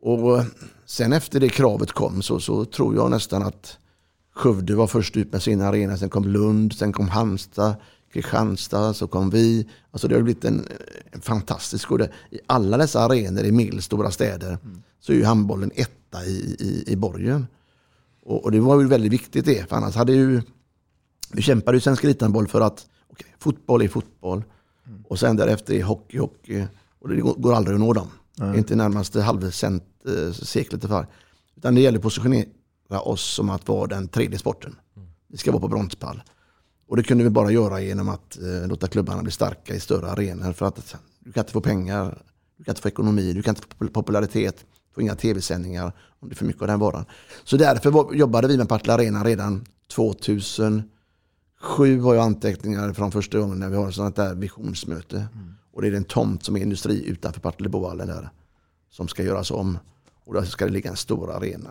[0.00, 0.44] Och
[0.86, 3.78] sen efter det kravet kom så, så tror jag nästan att
[4.34, 7.74] Skövde var först ut med sin arena, sen kom Lund, sen kom Halmstad,
[8.12, 9.68] Kristianstad, så kom vi.
[9.90, 10.66] Alltså det har blivit en,
[11.10, 14.58] en fantastisk, och det, i alla dessa arenor i medelstora städer
[15.00, 17.46] så är ju handbollen etta i, i, i borgen.
[18.22, 20.42] Och, och det var ju väldigt viktigt det, för annars hade ju,
[21.32, 24.44] vi kämpade ju Svensk Elithandboll för att okej, fotboll är fotboll
[25.08, 26.66] och sen därefter är hockey hockey
[27.00, 28.08] och det går, aldrig att nå dem.
[28.38, 28.58] Nej.
[28.58, 31.06] Inte närmaste halvcent eh, seklet ungefär.
[31.56, 34.76] Utan det gäller att positionera oss som att vara den tredje sporten.
[35.28, 36.22] Vi ska vara på bronspall.
[36.88, 40.10] Och det kunde vi bara göra genom att eh, låta klubbarna bli starka i större
[40.10, 40.52] arenor.
[40.52, 42.22] För att du kan inte få pengar,
[42.56, 46.32] du kan inte få ekonomi, du kan inte få popularitet, få inga tv-sändningar om det
[46.32, 47.04] är för mycket av den varan.
[47.44, 49.64] Så därför jobbade vi med Partille Arena redan
[51.60, 55.26] 2007 har jag anteckningar från första gången när vi har sånt där visionsmöte.
[55.72, 58.30] Och det är en tomt som är industri utanför Partillebohallen där.
[58.90, 59.78] Som ska göras om.
[60.24, 61.70] Och där ska det ligga en stor arena.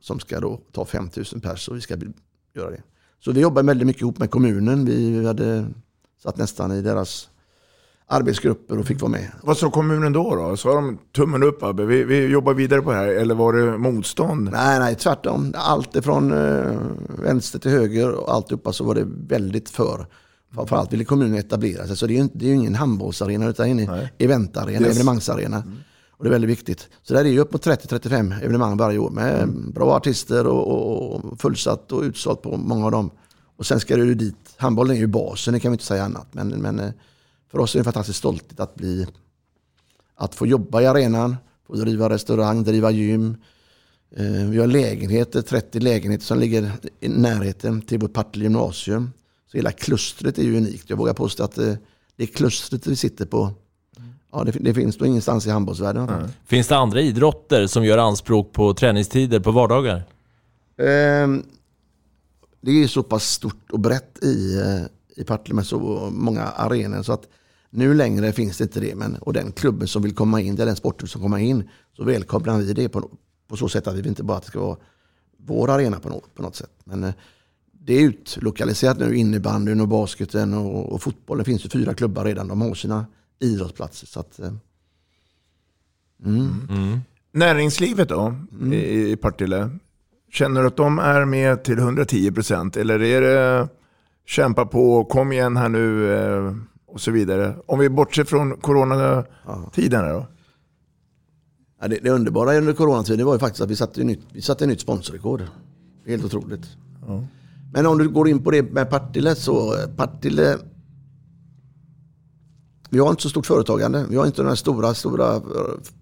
[0.00, 1.96] Som ska då ta 5000 pers och vi ska
[2.54, 2.82] göra det.
[3.20, 4.84] Så vi jobbar väldigt mycket ihop med kommunen.
[4.84, 5.66] Vi hade
[6.22, 7.30] satt nästan i deras
[8.10, 9.30] arbetsgrupper och fick vara med.
[9.42, 10.34] Vad sa kommunen då?
[10.36, 10.56] då?
[10.56, 13.08] Sa de tummen upp Abbe, vi, vi jobbar vidare på det här?
[13.08, 14.50] Eller var det motstånd?
[14.52, 15.52] Nej, nej, tvärtom.
[15.56, 16.72] Allt ifrån eh,
[17.22, 20.06] vänster till höger och alltihopa så var det väldigt för.
[20.54, 21.96] Framförallt ville kommunen etablera sig.
[21.96, 24.96] Så det är ju, det är ju ingen handbollsarena utan en eventarena, Yes.
[24.96, 25.62] evenemangsarena.
[26.10, 26.88] Och det är väldigt viktigt.
[27.02, 31.40] Så där är ju upp mot 30-35 evenemang varje år med bra artister och, och,
[31.40, 33.10] fullsatt och utsålt på många av dem.
[33.56, 34.36] Och sen ska ju dit.
[34.56, 36.26] Handbollen är ju basen, det kan vi inte säga annat.
[36.32, 36.90] Men, men eh,
[37.50, 39.06] för oss är det fantastiskt stoltigt att bli
[40.14, 43.36] att få jobba i arenan, få driva restaurang, driva gym.
[44.16, 49.10] Eh, Vi har lägenheter, 30 lägenheter som ligger i närheten till vårt Partille gymnasium.
[49.50, 50.90] Så hela klustret är ju unikt.
[50.90, 51.74] Jag vågar påstå att eh,
[52.16, 53.52] det klustret vi sitter på,
[54.32, 56.28] ja, det, det finns då ingenstans i handbollsvärlden.
[56.46, 60.02] Finns det andra idrotter som gör anspråk på träningstider på vardagar?
[60.78, 61.42] Ehm,
[62.60, 67.02] det är så pass stort och brett i, eh, i Partille med så många arenor
[67.02, 67.28] så att
[67.70, 68.94] nu längre finns det inte det.
[68.94, 71.68] Men, och den klubben som vill komma in, det är den sporten som kommer in,
[71.96, 73.10] så välkomnar vi det på,
[73.48, 74.76] på så sätt att vi vill inte bara att det ska vara
[75.36, 76.72] vår arena på något, på något sätt.
[76.84, 77.14] Men eh,
[77.72, 81.38] det är utlokaliserat nu, innebandyn och basketen och, och fotbollen.
[81.38, 83.06] Det finns ju fyra klubbar redan, de har sina
[83.38, 84.06] idrottsplatser.
[84.06, 84.52] Så att, eh,
[86.24, 87.00] mm.
[87.32, 88.34] Näringslivet då,
[88.72, 89.70] i, i Partille.
[90.32, 93.68] Känner du att de är med till 110% eller är det
[94.26, 96.54] kämpa på, kom igen här nu eh,
[96.88, 97.54] och så vidare?
[97.66, 100.26] Om vi bortser från coronatiden då?
[101.80, 104.66] Ja, det, det underbara under coronatiden var ju faktiskt att vi satte, nytt, vi satte
[104.66, 105.42] nytt sponsorrekord.
[106.06, 106.66] Helt otroligt.
[107.06, 107.24] Ja.
[107.72, 110.58] Men om du går in på det med Partille så Partille
[112.90, 114.06] vi har inte så stort företagande.
[114.10, 115.40] Vi har inte de här stora, stora eh,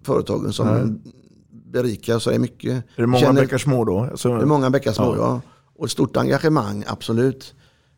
[0.03, 0.99] företagen som Nej.
[1.49, 2.71] berikar så är mycket.
[2.95, 3.99] Är det många Känner- bäckar små då?
[3.99, 5.17] Alltså- det är många bäckar små, Ja.
[5.17, 5.41] ja.
[5.75, 7.53] Och stort engagemang, absolut.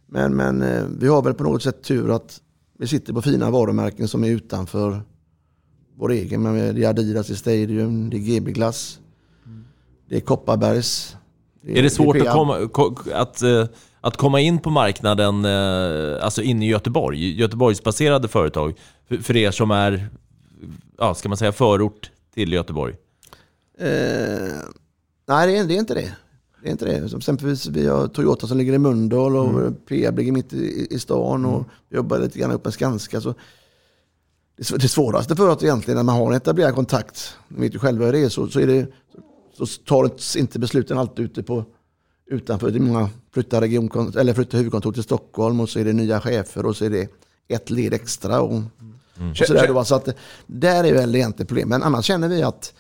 [0.08, 2.42] Men, men eh, vi har väl på något sätt tur att
[2.80, 5.02] vi sitter på fina varumärken som är utanför
[5.98, 6.42] vår egen.
[6.42, 9.00] Men det är Adidas i Stadium, det är GB Glass,
[10.10, 11.16] det är Kopparbergs.
[11.68, 13.66] Är det svårt att komma, ko- att, eh,
[14.02, 18.74] att komma in på marknaden, eh, alltså in i Göteborg, Göteborgsbaserade företag,
[19.08, 20.10] för, för er som är,
[20.98, 22.96] ja, ska man säga förort till Göteborg?
[23.80, 23.88] Eh,
[25.28, 26.16] nej, det är, det är inte det.
[26.62, 27.10] Det är inte det.
[27.10, 29.76] Som exempelvis vi har Toyota som ligger i Mölndal och Mm.
[29.88, 33.22] Peab ligger mitt i, i stan och vi jobbar lite grann upp med Skanska.
[33.22, 33.34] Så
[34.58, 37.76] det, sv- det svåraste för oss egentligen när man har en etablerad kontakt, ni vet
[37.76, 38.88] ju själva hur det är, så, så, är det,
[39.58, 41.66] så tar inte besluten alltid ute på
[42.32, 42.72] utanför.
[42.72, 43.62] Det är många flyttar,
[44.18, 47.10] eller flyttar huvudkontor till Stockholm och så är det nya chefer och så är det
[47.48, 48.42] ett led extra.
[48.42, 50.10] Och, och så där då, så att,
[50.48, 51.70] där är väl egentligen problemet.
[51.70, 52.74] Men annars känner vi att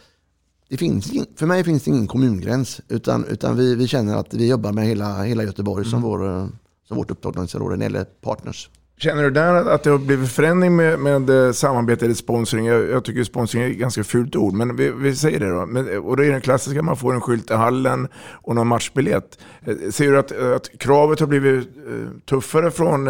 [0.69, 2.81] det finns, ing- för mig finns det ingen kommungräns.
[2.87, 6.49] Utan, utan vi, vi känner att vi jobbar med hela, hela Göteborg som, vår,
[6.87, 8.69] som vårt upptagningsområde när det gäller partners.
[8.97, 12.65] Känner du där att det har blivit förändring med, med eh, samarbete eller sponsring?
[12.65, 15.65] Jag, jag tycker sponsring är ett ganska fult ord, men vi, vi säger det då.
[15.65, 19.37] Men, och då är det klassiska, man får en skylt i hallen och någon matchbiljett.
[19.61, 23.05] Eh, Ser du att, att kravet har blivit eh, tuffare från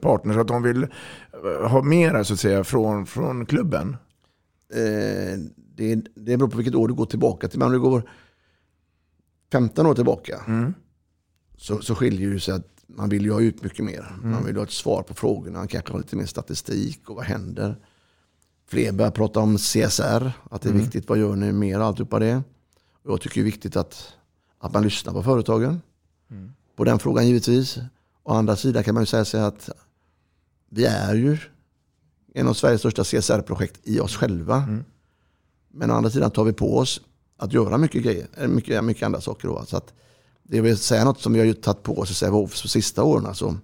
[0.00, 0.86] partners, att de vill
[1.68, 3.96] ha mer så att säga från, från klubben?
[4.74, 5.38] Eh,
[5.74, 7.58] det, det beror på vilket år du går tillbaka till.
[7.58, 8.10] Men om du går
[9.52, 10.40] 15 år tillbaka
[11.56, 14.16] så, så skiljer det sig att man vill ju ha ut mycket mer.
[14.22, 17.24] Man vill ha ett svar på frågorna, man kanske har lite mer statistik och vad
[17.24, 17.76] händer.
[18.68, 20.82] Fler börjar prata om CSR, att det är Mm.
[20.82, 22.42] viktigt, vad gör ni mer, alltihopa det.
[23.02, 24.12] Och jag tycker det är viktigt att,
[24.58, 25.80] att man lyssnar på företagen.
[26.76, 27.78] På den frågan givetvis.
[28.22, 29.70] Å andra sidan kan man ju säga sig att
[30.68, 31.38] vi är ju
[32.34, 34.82] en av Sveriges största CSR-projekt i oss själva.
[35.72, 37.00] Men å andra sidan tar vi på oss
[37.36, 39.48] att göra mycket grejer, mycket, mycket andra saker.
[39.48, 39.64] Då.
[39.66, 39.92] Så att
[40.42, 43.02] det vill säga något som vi har ju tagit på oss i Sävehof de sista
[43.02, 43.26] åren.
[43.26, 43.56] Alltså,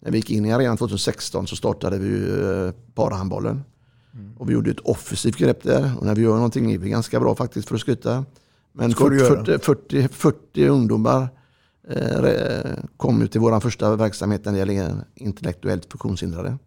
[0.00, 3.62] när vi gick in i arenan 2016 så startade vi ju eh, parahandbollen.
[4.38, 5.92] Och vi gjorde ett offensivt grepp där.
[5.98, 8.24] Och när vi gör någonting är vi ganska bra faktiskt för att skryta.
[8.72, 9.58] Men Ska du 40, göra?
[9.58, 11.28] 40, 40, 40 ungdomar
[11.88, 16.58] eh, kom ju till vår första verksamhet när det gäller intellektuellt funktionshindrade.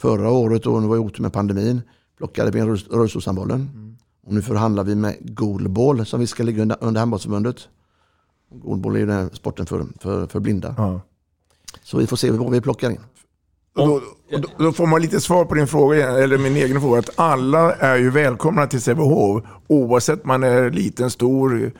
[0.00, 1.82] Förra året, och det var ju otur med pandemin,
[2.20, 3.96] plockade vi rull- rullstolshandbollen.
[4.26, 7.56] Och nu förhandlar vi med Goalball som vi ska ligga under, under handbollsförbundet.
[8.54, 11.00] Goalball är ju den här sporten för, för, för blinda.
[11.82, 13.00] Så vi får se vad vi plockar in.
[13.76, 13.94] Och då,
[14.32, 16.98] och då, då får man lite svar på din fråga, eller min egen fråga.
[16.98, 21.72] Att alla är ju välkomna till Sävehof oavsett man är liten, stor.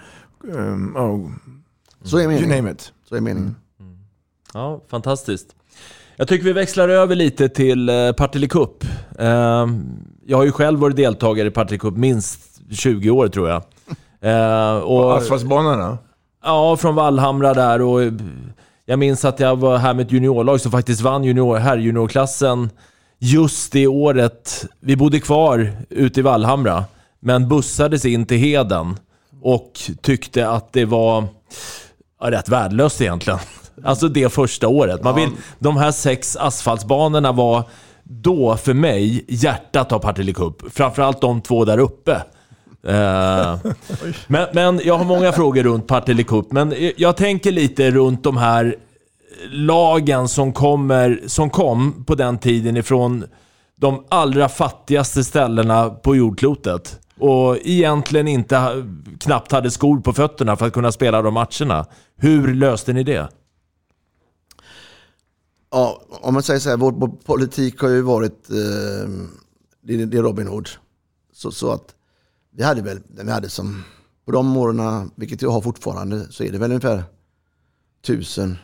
[0.43, 1.31] Um, oh,
[2.03, 2.51] Så är meningen.
[2.51, 2.93] You name it.
[3.09, 3.57] Så är meningen.
[4.55, 5.55] Ja, fantastiskt.
[6.17, 8.85] Jag tycker vi växlar över lite till eh, Partille Cup.
[9.19, 9.67] Eh,
[10.31, 12.41] jag har ju själv varit deltagare i Partille Cup minst
[12.71, 13.63] 20 år tror jag.
[14.21, 15.99] Eh, och, Asfaltsbanorna?
[16.45, 18.01] Ja, från Vallhamra där och
[18.85, 22.71] jag minns att jag var här med ett juniorlag som faktiskt vann junior, herrjuniorklassen
[23.19, 24.65] just det året.
[24.81, 26.85] Vi bodde kvar ute i Vallhamra,
[27.21, 28.99] men bussades in till Heden
[29.43, 31.25] och tyckte att det var
[32.21, 33.39] ja, rätt värdelöst egentligen.
[33.85, 35.03] Alltså det första året.
[35.05, 37.65] Man vill, De här sex asfaltsbanorna var
[38.11, 40.73] då för mig hjärtat av Partille Cup.
[40.73, 42.13] Framförallt de två där uppe.
[42.87, 43.59] Eh,
[44.27, 48.37] men, men jag har många frågor runt Partille Cup, men jag tänker lite runt de
[48.37, 48.77] här
[49.51, 53.25] lagen som, kommer, som kom på den tiden ifrån
[53.77, 56.99] de allra fattigaste ställena på jordklotet.
[57.19, 58.85] Och egentligen inte
[59.21, 61.87] knappt hade skor på fötterna för att kunna spela de matcherna.
[62.17, 63.29] Hur löste ni det?
[65.71, 69.09] Ja, om man säger så här, vår, vår politik har ju varit, eh,
[69.81, 70.69] det, det är Robin Hood.
[71.33, 71.95] Så, så att
[72.51, 73.85] vi hade väl, vi hade som,
[74.25, 77.05] på de åren, vilket jag har fortfarande, så är det väl ungefär
[78.03, 78.57] tusen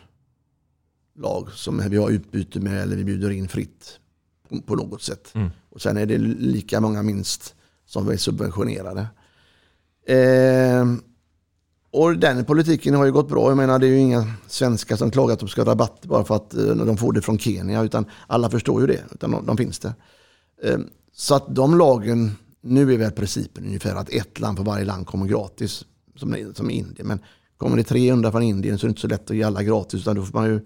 [1.15, 4.01] lag som vi har utbyte med eller vi bjuder in fritt
[4.49, 5.35] på, på något sätt.
[5.35, 5.51] Mm.
[5.71, 7.55] Och sen är det lika många minst
[7.87, 9.07] som vi är subventionerade.
[10.07, 10.87] Eh,
[11.97, 13.49] och den politiken har ju gått bra.
[13.49, 16.25] Jag menar det är ju inga svenskar som klagar att de ska ha rabatt bara
[16.25, 17.83] för att eh, de får det från Kenya.
[17.83, 19.05] Utan alla förstår ju det.
[19.15, 19.93] Utan de, de finns där.
[20.63, 22.31] Ehm, så att de lagen,
[22.61, 25.85] nu är väl principen ungefär att ett land för varje land kommer gratis.
[26.17, 27.07] Som, som Indien.
[27.07, 27.19] Men
[27.57, 30.01] kommer det 300 från Indien så är det inte så lätt att ge alla gratis.
[30.01, 30.61] Utan då får man ju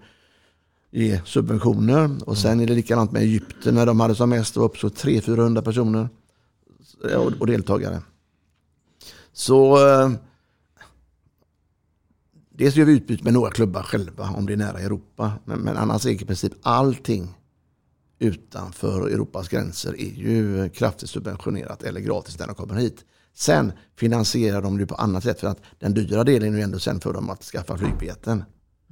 [0.91, 2.09] ge subventioner.
[2.25, 4.55] Och sen är det likadant med Egypten när de hade som mest.
[4.55, 6.09] Var upp så 300-400 personer
[7.09, 8.01] eh, och, och deltagare.
[9.33, 10.11] Så eh,
[12.61, 15.31] dels gör vi utbyte med några klubbar själva om det är nära Europa.
[15.45, 17.29] Men, men annars är i princip allting
[18.19, 23.05] utanför Europas gränser är ju kraftigt subventionerat eller gratis när de kommer hit.
[23.33, 26.79] Sen finansierar de det på annat sätt för att den dyra delen är ju ändå
[26.79, 28.43] sen för dem att skaffa flygbiljetten.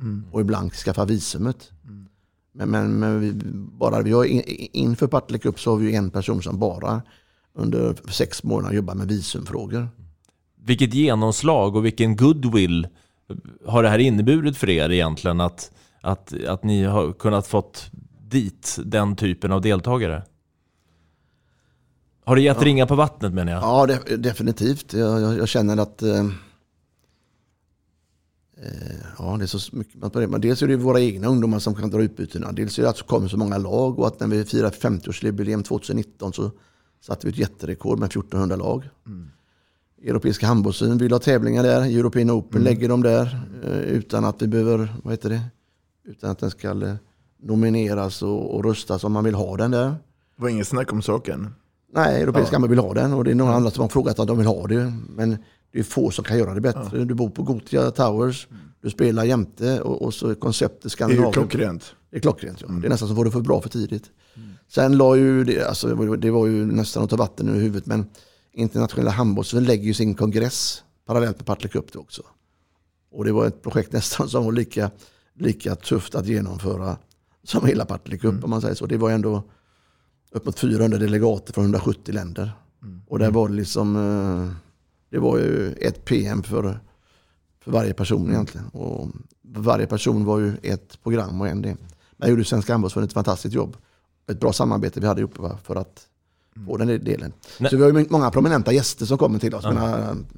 [0.02, 0.26] Mm.
[0.32, 1.72] Och ibland skaffa visumet.
[2.54, 3.34] Men, men, men vi,
[3.80, 4.42] bara vi har in,
[4.74, 7.02] inför Partille Cup så har vi en person som bara
[7.54, 9.88] under sex månader jobbar med visumfrågor.
[10.56, 12.88] Vilket genomslag och vilken goodwill
[13.66, 15.42] har det här inneburit för er egentligen?
[15.42, 15.72] Att,
[16.02, 17.90] att, att ni har kunnat fått
[18.28, 20.24] dit den typen av deltagare?
[22.26, 22.66] Har det gett Ja.
[22.66, 23.64] ringar på vattnet menar jag?
[23.64, 24.94] Ja, de, definitivt.
[24.94, 26.20] Jag, jag, jag känner att eh,
[28.58, 30.42] eh, ja, det är så mycket man börjar med.
[30.42, 32.52] Dels är det våra egna ungdomar som kan dra utbytena.
[32.52, 35.64] Dels är det att det kommer så många lag och att när vi firar 50-årsjubileum
[35.64, 36.52] 2019 så
[37.02, 38.90] satte vi ett jätterekord med 1400 lag.
[40.04, 41.82] Europeiska handbollsyn vill ha tävlingar där.
[41.82, 45.42] European Open lägger de där eh, utan att vi behöver, vad heter det?
[46.08, 46.94] Utan att den ska eh,
[47.44, 49.86] nomineras och, och röstas om man vill ha den där.
[50.36, 51.48] Det var inget snack om saken.
[51.94, 52.56] Nej, Europeiska Ja.
[52.56, 54.48] handboll vill ha den och det är några andra som har frågat att de vill
[54.48, 54.94] ha det.
[55.10, 55.38] Men
[55.74, 57.06] det är få som kan göra det bättre.
[57.06, 58.48] Du bor på Gothia Towers,
[58.82, 61.34] du spelar jämte och, och så är konceptet Skandinavien.
[61.34, 61.96] klockrent.
[62.12, 62.68] Det är klockrent, ja.
[62.68, 64.04] Det är nästan som får det för bra för tidigt.
[64.72, 67.60] Sen la ju det, alltså det var- det var ju nästan att ta vatten ur
[67.60, 68.06] huvudet, men
[68.54, 72.22] internationella handbollsförbundet lägger ju sin kongress parallellt med Partille Cup också.
[73.12, 74.92] Och det var ett projekt nästan som var lika,
[75.36, 76.98] lika tufft att genomföra
[77.44, 78.86] som hela Partille Cup om man säger så.
[78.86, 79.44] Det var ändå
[80.32, 82.52] upp mot 400 delegater från 170 länder.
[83.08, 84.56] Och där var det liksom, eh,
[85.10, 86.80] det var ju ett PM för,
[87.60, 88.68] för varje person egentligen.
[88.68, 89.08] Och
[89.42, 91.78] varje person var ju ett program och en del.
[92.18, 93.78] Men gjorde Svenska handbollsförbundet ett fantastiskt jobb.
[94.32, 96.08] Ett bra samarbete vi hade ihop för att
[96.66, 97.34] få den delen.
[97.58, 97.70] Nej.
[97.70, 99.64] Så vi har ju många prominenta gäster som kommer till oss.
[99.64, 99.98] Ja.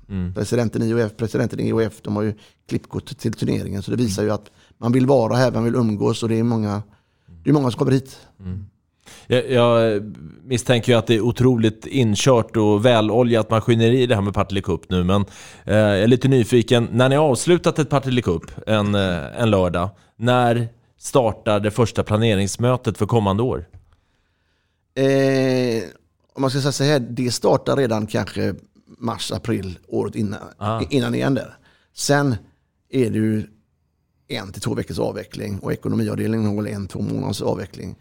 [0.10, 0.34] Mm.
[0.34, 2.34] Presidenten i IOF, presidenten i IOF, de har ju
[2.70, 3.82] klippkort till turneringen.
[3.82, 6.44] Så det visar ju att man vill vara här, man vill umgås och det är
[6.44, 6.84] många,
[7.44, 8.18] det är många som kommer hit.
[9.28, 10.02] Jag, jag
[10.44, 14.90] misstänker ju att det är otroligt inkört och väloljat maskineri det här med Partille Cup
[14.90, 15.26] nu, men
[15.66, 16.88] eh, jag är lite nyfiken.
[16.92, 20.68] När ni har avslutat ett Partille Cup en, eh, en lördag, när
[20.98, 23.66] startar det första planeringsmötet för kommande år?
[24.96, 25.84] Eh,
[26.36, 28.56] om man ska säga så här, det startar redan kanske
[28.98, 30.82] mars, april året innan, Ah.
[30.90, 31.58] innan igen där.
[31.94, 32.36] Sen
[32.90, 33.48] är det ju
[34.28, 37.96] en till två veckors avveckling och ekonomiavdelningen har väl en, två månaders avveckling.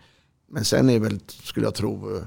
[0.48, 2.22] Men sen är väl, skulle jag tro, eh,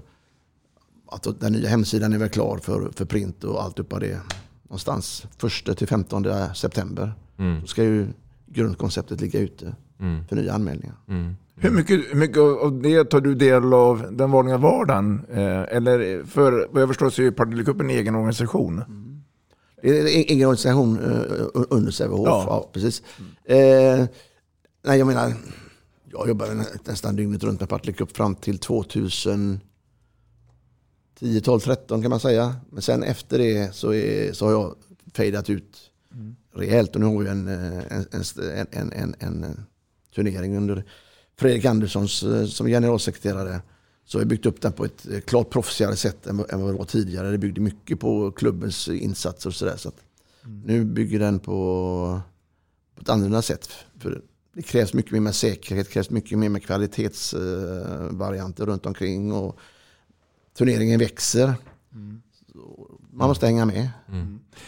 [1.08, 4.20] att den nya hemsidan är väl klar för, för print och allt uppa det.
[4.64, 5.26] Någonstans
[5.68, 6.26] 1 till 15
[6.56, 7.14] september.
[7.38, 7.62] Mm.
[7.62, 8.08] Så ska ju
[8.46, 10.28] grundkonceptet ligga ute Mm.
[10.28, 10.96] för nya anmälningar.
[11.56, 15.26] Hur mycket, hur mycket av det tar du del av den vanliga vardagen?
[15.32, 18.82] Eh, eller för vad jag förstår så är Partille Cup en egen organisation.
[19.82, 22.26] Det är en egen organisation eh, under Sävehof.
[22.28, 22.46] Ja.
[22.48, 22.70] Ja.
[22.74, 23.04] precis.
[23.46, 24.06] Eh,
[24.86, 25.34] nej, jag menar,
[26.12, 29.60] jag jobbade nä- nästan dygnet runt med Partille Cup fram till 2010,
[31.44, 32.56] 12, 13 kan man säga.
[32.70, 34.76] Men sen efter det så, är, så har jag
[35.14, 35.78] fejdat ut
[36.56, 36.96] rejält.
[36.96, 38.24] Och nu har vi en, eh, en, en,
[38.72, 39.66] en, en, en, en
[40.16, 40.84] turnering under
[41.40, 43.62] Fredrik Anderssons eh, som generalsekreterare.
[44.06, 46.62] Så vi har byggt upp den på ett eh, klart proffsigare sätt än, vad- än
[46.62, 47.32] vad det var tidigare.
[47.32, 49.76] Det byggde mycket på klubbens insatser och sådär.
[49.78, 49.96] Så att
[50.66, 52.22] nu bygger den på,
[52.96, 53.70] på ett annorlunda sätt.
[54.00, 54.22] För
[54.56, 59.34] det krävs mycket mer med säkerhet, krävs mycket mer med kvalitetsvarianter runt omkring.
[59.34, 59.58] Och
[60.58, 61.54] turneringen växer.
[62.52, 63.90] Så Man måste hänga med.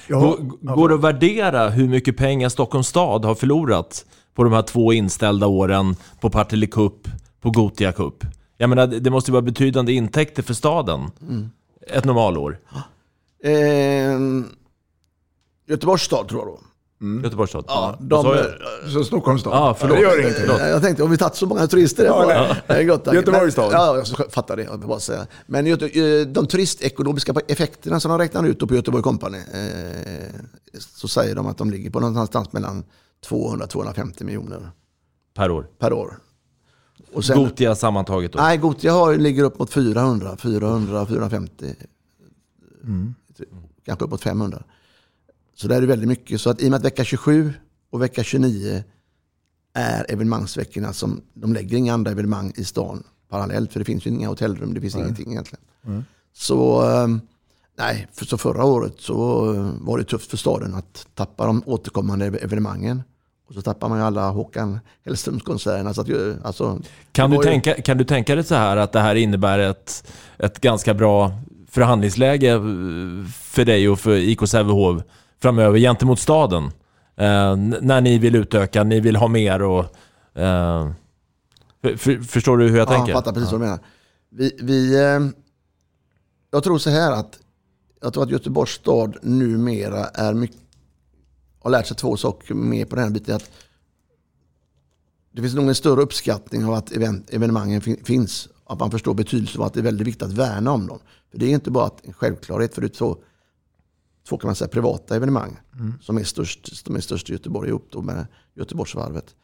[0.07, 0.37] Går,
[0.75, 4.05] går det att värdera hur mycket pengar Stockholms stad har förlorat
[4.35, 7.07] på de här två inställda åren på Partille Cup,
[7.41, 8.23] på Gotia Cup?
[8.57, 11.11] Jag menar, det måste ju vara betydande intäkter för staden.
[11.21, 11.49] Mm.
[11.87, 12.59] Ett normalår.
[13.43, 13.51] Eh,
[15.67, 16.59] Göteborgs stad tror jag då.
[17.23, 17.65] Göteborgs stad?
[17.67, 18.91] Ja, de, jag?
[18.91, 19.53] Så Stockholms stad?
[19.53, 19.97] Ja, förlåt.
[19.97, 20.45] Det gör ingenting.
[20.47, 22.05] Jag, jag tänkte, om vi tagit så många turister.
[22.05, 23.13] Ja, gott.
[23.13, 23.73] Göteborgs stad.
[23.73, 24.63] Ja, jag fattar det.
[24.63, 25.27] Jag bara säga.
[25.45, 25.65] Men
[26.33, 29.37] de turistekonomiska effekterna som de räknar ut på Göteborg Company.
[29.37, 30.41] Eh,
[30.79, 32.83] så säger de att de ligger på någonstans mellan
[33.29, 34.71] 200-250 miljoner
[35.33, 35.67] Per år.
[35.79, 36.19] per år.
[37.13, 38.39] Och Gotia sammantaget då?
[38.39, 41.75] Nej, Gotia har, ligger upp mot 400, 400, 450.
[43.85, 44.63] Kanske upp mot 500.
[45.55, 46.41] Så det är väldigt mycket.
[46.41, 47.53] Så att i och med att vecka 27
[47.89, 48.83] och vecka 29
[49.73, 53.73] är evenemangsveckorna som de lägger inga andra evenemang i stan parallellt.
[53.73, 55.03] För det finns ju inga hotellrum, det finns Nej.
[55.03, 55.65] ingenting egentligen.
[55.85, 56.03] Mm.
[56.33, 57.07] Så, eh,
[57.77, 61.63] nej, för, så förra året så eh, var det tufft för staden att tappa de
[61.65, 63.03] återkommande ev- evenemangen.
[63.47, 65.93] Och så tappar man ju alla Håkan Hellströms-konserterna.
[65.93, 66.79] Så att, ju- alltså,
[67.11, 70.11] Kan du, ju- tänka, kan du tänka dig så här att det här innebär ett,
[70.37, 71.31] ett ganska bra
[71.69, 72.61] förhandlingsläge eh,
[73.31, 75.01] för dig och för IK Sävehof
[75.41, 76.63] framöver gentemot staden?
[77.17, 79.79] Eh, när ni vill utöka, ni vill ha mer och...
[80.39, 80.91] Eh,
[81.81, 83.11] för, för, förstår du hur jag ja, tänker?
[83.11, 83.79] Jag fattar precis vad du menar.
[84.29, 85.19] Vi, vi, eh,
[86.51, 87.39] jag tror så här att
[88.05, 90.57] jag tror att Göteborgs stad numera är mycket,
[91.59, 93.35] har lärt sig två saker mer på den här biten.
[93.35, 93.49] Att
[95.31, 98.49] det finns nog en större uppskattning av att event, evenemangen fin, finns.
[98.65, 100.99] Att man förstår betydelsen av att det är väldigt viktigt att värna om dem.
[101.31, 103.17] För Det är inte bara en självklarhet, för det är två,
[104.29, 105.93] två kan man säga, privata evenemang Mm.
[106.01, 109.35] som är störst, de är störst i Göteborg ihop då med Göteborgsvarvet.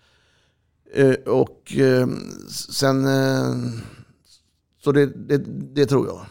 [0.94, 2.08] Eh, och eh,
[2.50, 3.56] sen, eh,
[4.84, 5.38] så det, det,
[5.76, 6.26] det tror jag.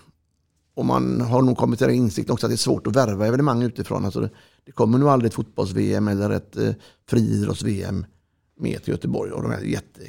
[0.75, 3.27] Och man har nog kommit till den insikten också att det är svårt att värva
[3.27, 4.05] evenemang utifrån.
[4.05, 4.31] Alltså det,
[4.65, 6.71] det kommer nog aldrig ett fotbolls-VM eller ett eh,
[7.11, 8.07] friidrotts-VM
[8.61, 9.33] med till Göteborg.
[9.33, 10.01] Och de är jätte...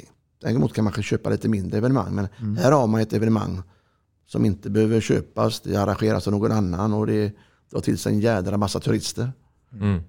[0.42, 2.14] Däremot kan man kanske köpa lite mindre evenemang.
[2.14, 2.56] Men Mm.
[2.56, 3.62] här har man ett evenemang
[4.26, 5.60] som inte behöver köpas.
[5.60, 7.32] Det arrangeras av någon annan och det
[7.70, 9.32] drar till sig en jädra massa turister.
[9.72, 10.00] Mm.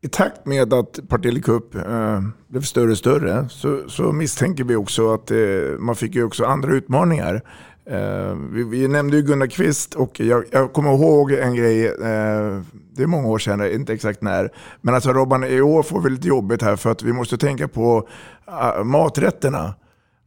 [0.00, 4.76] I takt med att Partille Cup eh, blev större och större så, så misstänker vi
[4.76, 5.38] också att eh,
[5.78, 7.42] man fick ju också andra utmaningar.
[7.90, 12.60] Eh, vi, vi nämnde ju Gunnar Kvist och jag, jag kommer ihåg en grej, eh,
[12.92, 14.50] det är många år sedan, inte exakt när.
[14.80, 17.68] Men alltså Robban, i år får vi lite jobbigt här för att vi måste tänka
[17.68, 18.08] på
[18.48, 19.74] uh, maträtterna.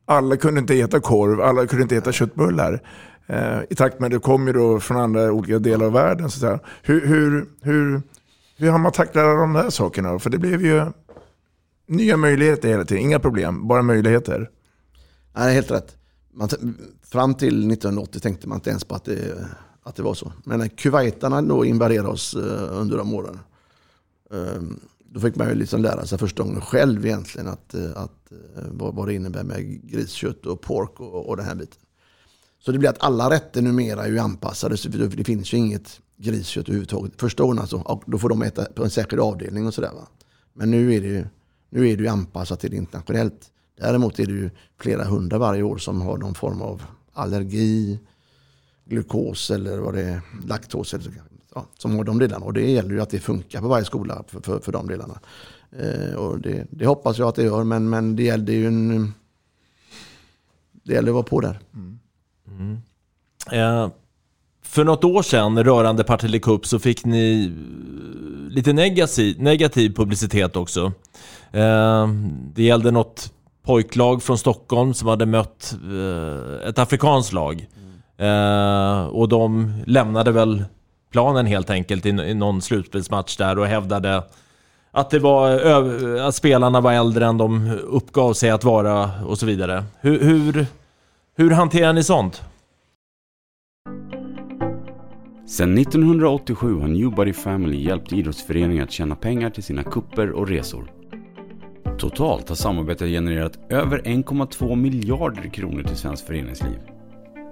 [0.06, 2.82] Alla kunde inte äta korv, alla kunde inte äta köttbullar.
[3.28, 6.30] Eh, I takt med att det kom ju då från andra olika delar av världen.
[6.30, 6.60] Så där.
[6.84, 8.02] Hur, hur, hur,
[8.58, 10.20] hur har man tacklat de här sakerna?
[10.20, 10.86] För det blev ju
[11.88, 13.04] nya möjligheter hela tiden.
[13.04, 14.50] Inga problem, bara möjligheter.
[15.36, 15.99] Nej, helt rätt.
[16.40, 16.50] Man,
[17.02, 19.48] fram till 1980 tänkte man inte ens på att det,
[19.84, 20.34] att det var så.
[20.44, 23.40] Men när kuwaitarna då invaderade oss eh, under de åren.
[24.32, 24.62] eh,
[25.00, 28.64] Då fick man ju liksom lära sig första gången själv egentligen att, eh, att, eh,
[28.72, 31.82] vad, vad det innebär med griskött och pork och, och den här biten.
[32.60, 34.78] Så det blir att alla rätter numera är ju anpassade.
[34.78, 37.14] Så det, finns ju inget griskött överhuvudtaget.
[37.18, 39.92] Första åren alltså, och då får de äta på en särskild avdelning och sådär.
[40.54, 41.26] Men nu är det ju,
[41.70, 43.52] nu är det ju anpassat till internationellt.
[43.80, 44.50] Däremot är det ju
[44.80, 48.00] flera hundra varje år som har någon form av allergi,
[48.86, 50.94] glukos eller vad det är, laktos.
[50.94, 51.14] Eller,
[51.56, 52.46] ja, som har de delarna.
[52.46, 55.20] Och det gäller ju att det funkar på varje skola för, för, för de delarna.
[55.80, 59.14] Eh, och det, det hoppas jag att det gör, men, men det gäller ju en...
[60.84, 61.60] Det gäller att vara på där.
[61.74, 62.78] Mm.
[63.52, 63.90] Eh,
[64.62, 70.56] för något år sedan rörande Partille Cup så fick ni eh, lite negativ, negativ publicitet
[70.56, 70.92] också.
[71.52, 72.08] Eh,
[72.54, 73.34] det gällde något
[73.70, 77.68] pojklag från Stockholm som hade mött eh, ett afrikanskt lag.
[78.20, 79.10] Mm.
[79.10, 80.64] och de lämnade väl
[81.12, 84.24] planen helt enkelt i, i någon slutspelsmatch där och hävdade
[84.92, 85.52] att, det var,
[86.28, 89.84] att spelarna var äldre än de uppgav sig att vara och så vidare.
[90.00, 90.66] Hur, hur,
[91.36, 92.42] hur hanterar ni sånt?
[95.48, 100.99] Sedan 1987 har Newbody Family hjälpt idrottsföreningar att tjäna pengar till sina kupper och resor.
[102.00, 106.80] Totalt har samarbetet genererat över 1,2 miljarder kronor till svenskt föreningsliv.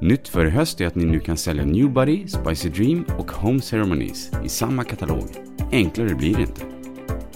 [0.02, 3.62] Nytt för i höst är att ni nu kan sälja Newbody, Spicy Dream och Home
[3.62, 5.24] Ceremonies i samma katalog.
[5.72, 6.62] Enklare blir det inte.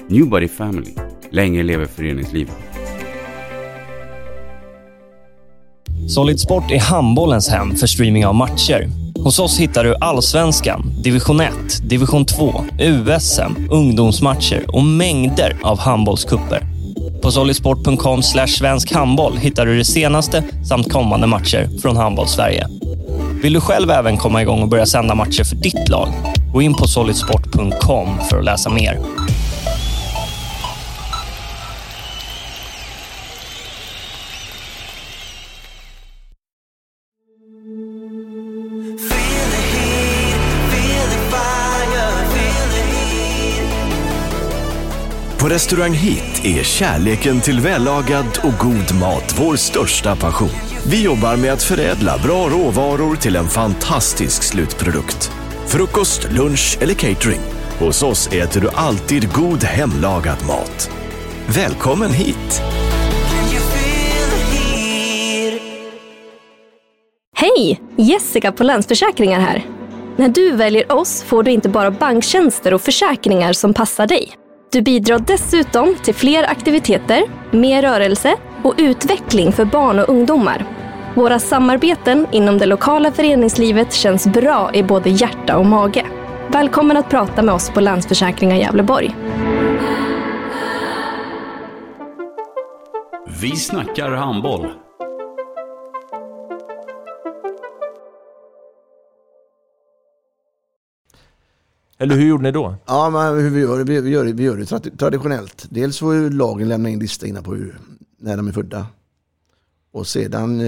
[0.07, 0.91] Newbody Family.
[1.29, 2.57] Länge lever föreningslivet.
[6.09, 8.89] Solid Sport är handbollens hem för streaming av matcher.
[9.23, 11.53] Hos oss hittar du Allsvenskan, Division 1,
[11.89, 16.70] Division 2, USM, ungdomsmatcher och mängder av handbollskupper.
[17.21, 22.67] På solidsport.com svensk handboll hittar du det senaste samt kommande matcher från Handboll-Sverige.
[23.43, 26.07] Vill du själv även komma igång och börja sända matcher för ditt lag?
[26.53, 28.99] Gå in på solidsport.com för att läsa mer.
[45.41, 50.49] På Restaurang Hit är kärleken till vällagad och god mat vår största passion.
[50.87, 55.31] Vi jobbar med att förädla bra råvaror till en fantastisk slutprodukt.
[55.67, 57.39] Frukost, lunch eller catering.
[57.79, 60.91] Hos oss äter du alltid god hemlagad mat.
[61.47, 62.61] Välkommen hit!
[67.37, 67.81] Hej!
[67.97, 69.65] Jessica på Länsförsäkringar här.
[70.17, 74.40] När du väljer oss får du inte bara banktjänster och försäkringar som passar dig.
[74.71, 80.65] Du bidrar dessutom till fler aktiviteter, mer rörelse och utveckling för barn och ungdomar.
[81.15, 86.05] Våra samarbeten inom det lokala föreningslivet känns bra i både hjärta och mage.
[86.47, 89.15] Välkommen att prata med oss på Länsförsäkringar Gävleborg.
[93.41, 94.67] Vi snackar handboll.
[102.01, 102.75] Eller hur gjorde ni då?
[102.85, 105.65] Ja, men hur vi gör det, vi gör det, vi gör det traditionellt.
[105.69, 107.79] Dels får ju lagen lämna in lista innan på hur,
[108.17, 108.87] när de är födda.
[109.91, 110.67] Och sedan eh,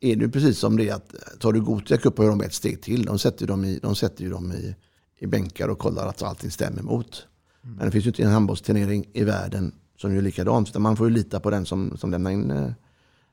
[0.00, 2.54] är det ju precis som det att tar du Gothia Cup och gör de ett
[2.54, 3.04] steg till.
[3.04, 4.74] De sätter ju dem i, de sätter ju dem i,
[5.18, 7.26] i bänkar och kollar att allting stämmer mot.
[7.62, 10.68] Men det finns ju inte en handbollsturnering i världen som gör likadant.
[10.68, 12.72] Utan man får ju lita på den som, som lämnar in eh,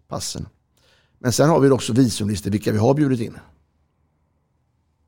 [0.07, 0.47] passen.
[1.19, 3.37] Men sen har vi också visumlistor vilka vi har bjudit in.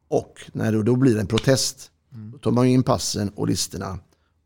[0.09, 1.91] Och när det då blir en protest,
[2.31, 3.99] då tar man in passen och listorna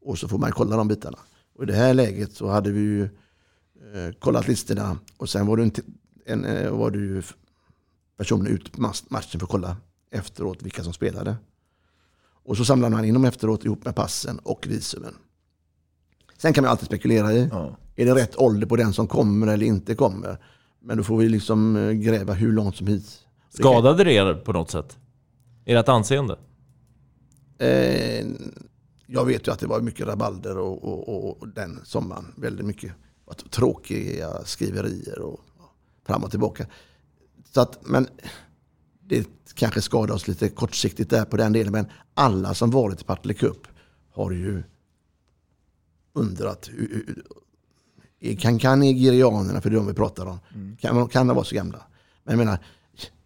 [0.05, 1.17] och så får man kolla de bitarna.
[1.55, 5.57] Och i det här läget så hade vi ju eh, kollat listorna och sen var
[5.57, 5.71] det, en,
[6.25, 7.21] en, eh, var det ju
[8.71, 9.77] på mas- matchen för att kolla
[10.11, 11.35] efteråt vilka som spelade.
[12.45, 15.15] Och så samlade man in dem efteråt ihop med passen och visumen.
[16.37, 17.49] Sen kan man alltid spekulera i,
[17.95, 20.37] är det rätt ålder på den som kommer eller inte kommer?
[20.81, 23.19] Men då får vi liksom eh, gräva hur långt som hit.
[23.49, 24.97] Skadade det er på något sätt?
[25.65, 26.37] Ert anseende?
[27.57, 28.25] Eh,
[29.07, 32.33] jag vet ju att det var mycket rabalder och, och, och den sommaren.
[32.37, 32.93] Väldigt mycket
[33.49, 35.39] tråkiga skriverier och
[36.05, 36.65] fram och tillbaka.
[37.53, 38.07] Så att, men
[39.01, 41.71] det kanske skadar oss lite kortsiktigt där på den delen.
[41.71, 43.67] Men alla som varit i Partille Cup
[44.11, 44.63] har ju
[46.13, 46.69] undrat.
[48.39, 50.39] Kan, kan nigerianerna, för det är de vi pratar om,
[50.79, 51.81] kan, kan de vara så gamla?
[52.23, 52.59] Men jag menar,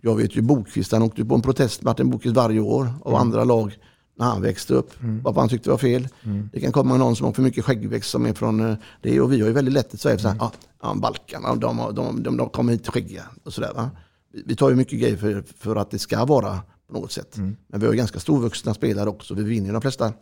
[0.01, 3.21] jag vet ju Bokvist, han åkte på en protest, Martin Bokvist varje år av Mm.
[3.21, 3.77] andra lag
[4.19, 4.91] när han växte upp.
[5.23, 6.07] Varför han tyckte det var fel.
[6.23, 6.49] Mm.
[6.53, 9.21] Det kan komma någon som har för mycket skäggväxt som är från eh, det.
[9.21, 10.37] Och vi har ju väldigt lätt att säga så här,
[10.81, 13.73] ja, Balkan, de, de, de, de kommer hit skäggiga och sådär.
[13.75, 13.89] Va?
[14.45, 17.37] Vi, tar ju mycket grejer för, för att det ska vara på något sätt.
[17.67, 19.33] Men vi har ganska storvuxna spelare också.
[19.33, 20.13] Vi vinner de flesta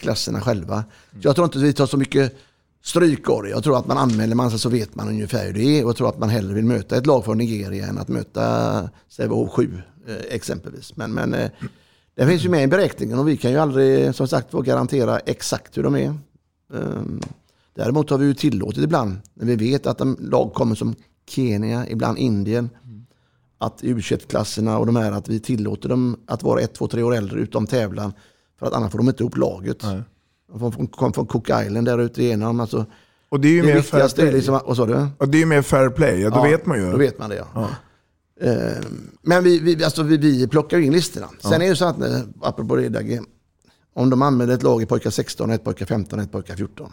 [0.00, 0.84] klasserna själva.
[1.12, 2.36] Så jag tror inte att vi tar så mycket
[2.82, 3.48] strykor.
[3.48, 5.84] Jag tror att man anmäler man sig så vet man ungefär hur det är.
[5.84, 8.88] Och jag tror att man hellre vill möta ett lag från Nigeria än att möta
[9.08, 10.96] Sävehof 7 eh, exempelvis.
[10.96, 11.50] Men, men eh,
[12.14, 15.78] det finns ju med i beräkningen och vi kan ju aldrig som sagt garantera exakt
[15.78, 16.14] hur de är.
[16.74, 17.20] Ehm,
[17.74, 20.94] däremot har vi ju tillåtit ibland, när vi vet att en lag kommer som
[21.28, 22.70] Kenya, ibland Indien,
[23.58, 27.02] att u klasserna och de här, att vi tillåter dem att vara ett, två, tre
[27.02, 28.12] år äldre utom tävlan.
[28.58, 29.82] För att annars får de inte ihop laget.
[30.58, 32.60] De kom från Cook Island där ute igenom.
[32.60, 32.86] Alltså,
[33.28, 34.32] Och det är ju det mer fair play.
[34.32, 35.06] liksom, vad sa du?
[35.18, 36.90] Och det är ju mer fair play, ja, då vet man ju.
[36.90, 37.68] Då vet man det ja.
[38.40, 38.82] Eh,
[39.22, 41.26] Men vi, vi, alltså vi, vi plockar in listorna.
[41.28, 41.54] Sen Ja.
[41.54, 43.20] är det ju så att, eh, apropå det Dagge,
[43.94, 46.92] om de anmäler ett lag i pojkar 16, ett pojkar 15, ett pojkar 14.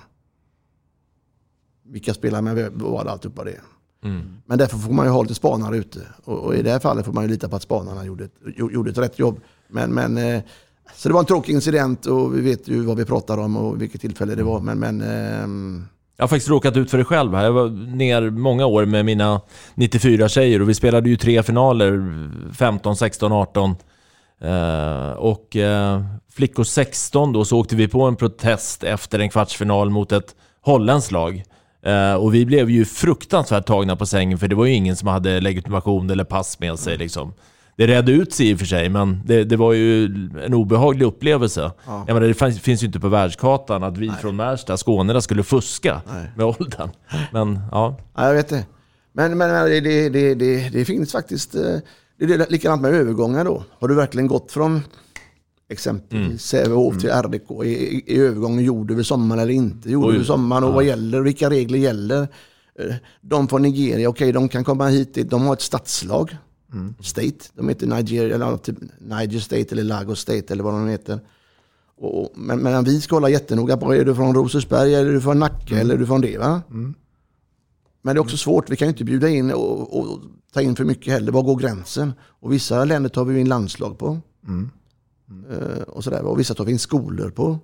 [1.89, 3.61] Vilka spelar med vad alltihopa det är.
[4.03, 4.21] Mm.
[4.45, 5.99] Men därför får man ju ha lite spanare ute.
[6.23, 8.33] Och, och i det här fallet får man ju lita på att spanarna gjorde ett,
[8.57, 9.39] gjo- gjorde ett rätt jobb.
[9.67, 10.41] Men, men, eh,
[10.95, 13.81] så det var en tråkig incident och vi vet ju vad vi pratar om och
[13.81, 14.59] vilket tillfälle det var.
[14.59, 15.85] Men, men eh,
[16.17, 17.43] Jag har faktiskt råkat ut för det själv här.
[17.43, 19.41] Jag var ner många år med mina
[19.75, 22.03] 94 tjejer och vi spelade ju tre finaler,
[22.53, 23.75] 15, 16, 18.
[24.41, 29.89] Eh, och eh, flickor 16 då så åkte vi på en protest efter en kvartsfinal
[29.89, 31.43] mot ett holländskt lag.
[31.85, 35.07] Eh, och vi blev ju fruktansvärt tagna på sängen för det var ju ingen som
[35.07, 37.33] hade legitimation eller pass med sig liksom.
[37.77, 40.05] Det redde ut sig i och för sig, men det, det var ju
[40.45, 41.71] en obehaglig upplevelse.
[41.85, 42.03] Ja.
[42.07, 45.43] Jag menar, det fanns, finns ju inte på världskartan att vi från Märsta, Skåne, skulle
[45.43, 46.01] fuska
[46.35, 46.89] med åldern.
[47.33, 48.65] Men ja, Ja, jag vet det.
[49.13, 51.55] Men, men det, det, det, det, det finns faktiskt...
[51.55, 51.61] eh,
[52.19, 53.63] Det är likadant med övergångar då.
[53.79, 54.81] Har du verkligen gått från
[55.69, 57.51] exempelvis Sävehof till RDK?
[57.51, 59.91] Är, är övergången gjord över sommaren eller inte?
[59.91, 60.15] Gjord Oj.
[60.15, 60.73] över sommaren och Ja.
[60.75, 61.21] vad gäller?
[61.21, 62.21] Vilka regler gäller?
[62.79, 65.17] Eh, De från Nigeria, okej de kan komma hit.
[65.29, 66.37] De har ett stadslag.
[67.01, 67.37] State.
[67.53, 71.19] De heter Nigeria, eller typ Niger State eller Lagos State eller vad de heter.
[71.97, 75.13] Och, och- men, men vi ska hålla jättenoga på, är du från Rosersberg eller är
[75.13, 76.37] du från Nacka eller är du från det?
[76.37, 76.61] Va?
[78.01, 80.19] Men det är också svårt, vi kan ju inte bjuda in och, och
[80.53, 81.31] ta in för mycket heller.
[81.31, 82.13] Var går gränsen?
[82.21, 84.19] Och vissa länder tar vi in landslag på.
[85.51, 86.21] Eh, och, sådär.
[86.25, 87.59] och vissa tar vi in skolor på.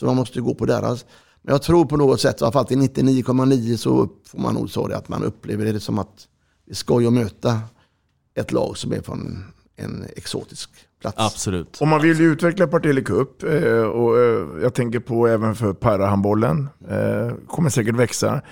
[0.00, 1.04] Så man måste ju gå på deras.
[1.42, 4.70] Men jag tror på något sätt, i alla fall till 99,9 så får man nog
[4.70, 6.28] säga det att man upplever det som att
[6.64, 7.60] det är skoj att möta
[8.34, 9.44] ett lag som är från
[9.76, 10.70] en exotisk
[11.00, 11.16] plats.
[11.18, 11.80] absolut.
[11.80, 15.72] Och man vill ju utveckla Partille Cup eh, och eh, jag tänker på även för
[15.72, 16.68] parahandbollen.
[16.88, 18.42] Eh, kommer säkert växa.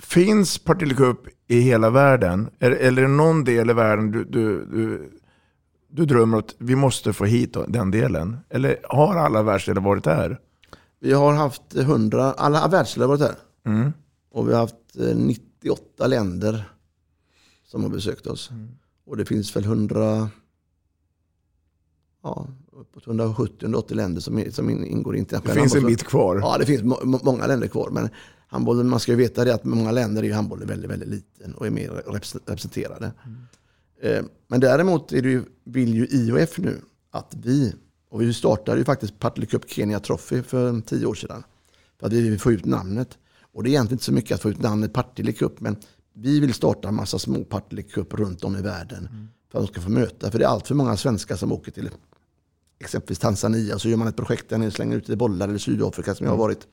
[0.00, 2.50] Finns Partille Cup i hela världen?
[2.58, 5.10] Eller, är det någon del i världen du, du, du,
[5.90, 8.36] du drömmer att vi måste få hit den delen?
[8.50, 10.38] Eller har alla världsdelar varit där?
[11.00, 13.38] Vi har haft 100, alla världsdelar har varit här.
[13.72, 13.92] Mm.
[14.32, 16.64] Och vi har haft eh, 98 länder
[17.70, 18.50] som har besökt oss.
[18.50, 18.68] Mm.
[19.04, 20.30] Och det finns väl 100,
[22.22, 26.04] ja, uppåt 170-180 länder som, som in- ingår i internationella Det finns en handbolls- bit
[26.04, 26.36] kvar.
[26.42, 27.90] Ja, det finns må, må- många länder kvar.
[27.90, 28.08] Men
[28.48, 31.66] handbollen, man ska ju veta det att många länder är handbollen väldigt, väldigt liten och
[31.66, 33.12] är mer repres- representerade.
[33.24, 33.38] Mm.
[34.02, 37.74] Eh, Men däremot är det ju, vill ju IOF nu att vi,
[38.10, 41.42] och vi startade ju faktiskt Partille Cup Kenya Trophy för tio år sedan.
[42.00, 43.18] För att vi vill få ut namnet.
[43.52, 45.76] Och det är egentligen inte så mycket att få ut namnet Partille Cup, men
[46.20, 49.28] vi vill starta en massa små Partille Cup runt om i världen.
[49.52, 51.72] För att de ska få möta, för det är allt för många svenskar som åker
[51.72, 51.90] till
[52.80, 56.14] exempelvis Tanzania, så gör man ett projekt där nere, slänger ut lite bollar, eller Sydafrika
[56.14, 56.66] som jag har varit.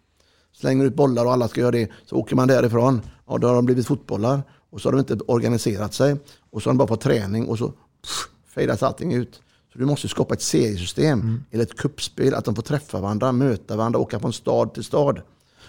[0.54, 3.56] Slänger ut bollar och alla ska göra det, så åker man därifrån, och då har
[3.56, 4.44] de blivit fotbollar.
[4.70, 6.16] Och så har de inte organiserat sig,
[6.50, 9.42] och så har de bara fått träning, och så pff, fejdas allting ut.
[9.74, 13.76] Så du måste skapa ett seriesystem, eller ett kuppspel, att de får träffa varandra, möta
[13.76, 15.22] varandra, åka från stad till stad.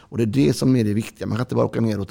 [0.09, 1.27] Och det är det som är det viktiga.
[1.27, 2.09] Man kan inte bara åka ner och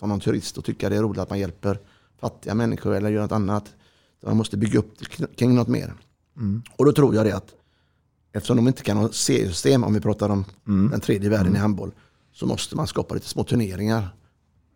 [0.00, 1.78] vara någon turist och tycka det är roligt att man hjälper
[2.20, 3.64] fattiga människor eller gör något annat.
[4.26, 5.94] Man måste bygga upp det kring något mer.
[6.36, 6.62] Mm.
[6.76, 7.54] Och då tror jag det att
[8.32, 10.90] eftersom de inte kan ha seriesystem, om vi pratar om Mm.
[10.90, 11.90] den tredje världen i handboll,
[12.32, 14.08] så måste man skapa lite små turneringar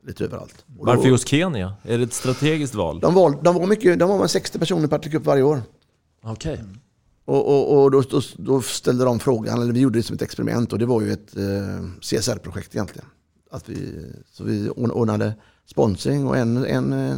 [0.06, 0.64] lite överallt.
[0.78, 1.74] Och Varför då, just Kenya?
[1.82, 3.00] Är det ett strategiskt val?
[3.00, 5.62] de, var, de var mycket, de var med 60 personer per Cup varje år.
[6.22, 6.64] Okej.
[7.24, 10.22] Och, och, och då, då, då ställde de frågan, eller vi gjorde det som ett
[10.22, 11.42] experiment och det var ju ett eh,
[12.00, 13.06] CSR-projekt egentligen.
[13.52, 15.34] Att vi, så vi ordnade
[15.66, 17.16] sponsring och en, en eh,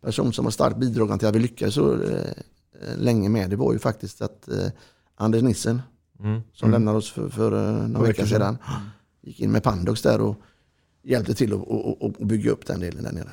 [0.00, 2.32] person som var starkt bidragande till att vi lyckades så eh,
[2.96, 4.68] länge med det var ju faktiskt att eh,
[5.16, 5.82] Anders Nissen
[6.20, 6.40] Mm.
[6.52, 6.72] som Mm.
[6.80, 7.50] lämnade oss för, för
[7.88, 8.58] några veckor sedan
[9.22, 10.36] gick in med Pandox där och
[11.02, 13.30] hjälpte till att och, och, bygga upp den delen där nere.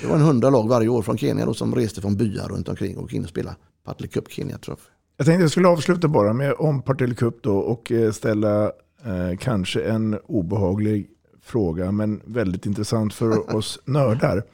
[0.00, 2.68] Det var en hundra lag varje år från Kenya då, som reste från byar runt
[2.68, 4.90] omkring och gick in och spelade Partille Cup Kenya Trophy.
[5.16, 8.64] Jag tänkte jag skulle avsluta bara med om Partille Cup då och ställa
[9.04, 11.10] eh, kanske en obehaglig
[11.44, 14.44] fråga men väldigt intressant för oss nördar.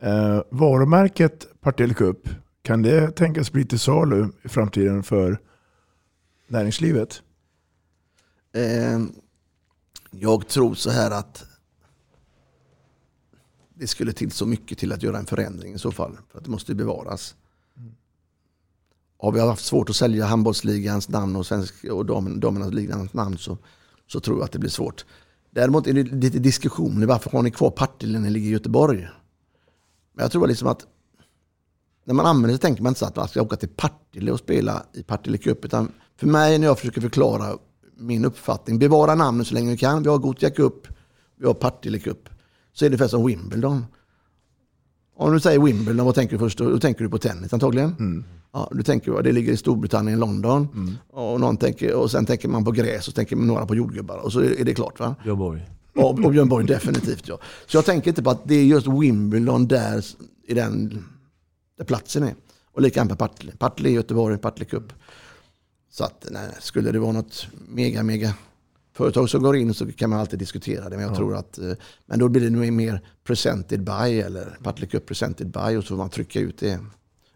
[0.00, 2.28] Eh, varumärket Partille Cup,
[2.62, 5.38] kan det tänkas bli till salu i framtiden för
[6.48, 7.22] näringslivet?
[8.52, 8.98] Eh,
[10.10, 11.44] jag tror så här att
[13.74, 16.18] det skulle till så mycket till att göra en förändring i så fall.
[16.30, 17.34] För att det måste bevaras.
[19.18, 23.38] Har vi haft svårt att sälja handbollsligans namn och, svensk, och dam, damernas ligans namn
[23.38, 23.58] så,
[24.06, 25.04] så tror jag att det blir svårt.
[25.50, 27.06] Däremot är det lite diskussioner.
[27.06, 29.08] Varför har ni kvar Partille när ni ligger i Göteborg?
[30.12, 30.86] Men jag tror liksom att
[32.04, 34.38] när man använder det tänker man inte så att man ska åka till Partille och
[34.38, 35.64] spela i Partille Cup.
[35.64, 37.58] Utan för mig när jag försöker förklara
[37.96, 40.02] min uppfattning, bevara namnet så länge vi kan.
[40.02, 40.88] Vi har Gothia Cup,
[41.36, 42.28] vi har Partille Cup.
[42.72, 43.84] Så är det ungefär som Wimbledon.
[45.16, 46.58] Om du säger Wimbledon, vad tänker du först?
[46.58, 47.94] Då tänker du på tennis antagligen.
[47.98, 48.24] Mm.
[48.52, 50.68] Ja, du tänker, det ligger i Storbritannien, London.
[51.10, 54.16] Och, någon tänker, och sen tänker man på gräs och tänker några på jordgubbar.
[54.16, 55.00] Och så är det klart.
[55.00, 55.14] va?
[55.24, 55.66] Björn Borg.
[55.94, 57.38] Och, och Björn Borg definitivt ja.
[57.66, 60.04] Så jag tänker inte på att det är just Wimbledon där,
[60.46, 61.04] i den,
[61.78, 62.34] där platsen är.
[62.72, 63.52] Och likadant med Partille.
[63.58, 64.92] Partille är Göteborg, Partille Cup.
[65.90, 68.34] Så att nej, skulle det vara något mega, mega
[68.96, 70.96] företag som går in så kan man alltid diskutera det.
[70.96, 71.16] Men jag Ja.
[71.16, 71.72] tror att, eh,
[72.06, 75.88] men då blir det nog mer presented by eller Partille Cup presented by och så
[75.88, 76.78] får man trycka ut det.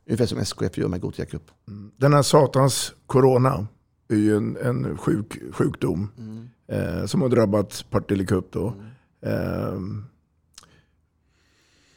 [0.06, 1.50] Ungefär som SKF gör med Gothia Cup.
[1.96, 3.66] Den här satans corona
[4.08, 6.08] är ju en, en sjuk, sjukdom
[6.66, 8.52] eh, som har drabbat Partille Cup.
[8.52, 8.74] Då.
[9.20, 9.80] Eh,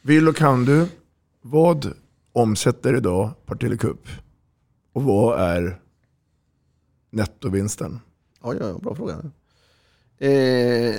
[0.01, 0.87] vill och kan du,
[1.41, 1.93] vad
[2.33, 4.07] omsätter idag Partille Cup?
[4.93, 5.81] Och vad är
[7.09, 7.99] nettovinsten?
[8.43, 9.31] Ja, ja, bra fråga.
[10.17, 10.95] Eh,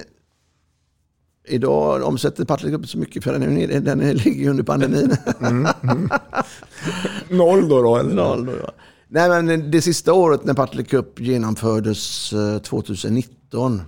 [1.46, 5.16] idag omsätter Partille så mycket för den, är, den ligger under pandemin.
[5.40, 6.08] Mm, mm.
[7.30, 7.82] Noll då?
[7.82, 8.14] då eller?
[8.14, 8.72] Noll då, ja.
[9.08, 13.82] Nej, men det sista året när Partille Cup genomfördes eh, 2019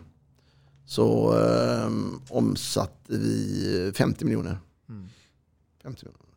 [0.87, 1.91] så eh,
[2.29, 4.59] omsatte vi 50 miljoner.
[5.83, 6.29] 50 miljoner.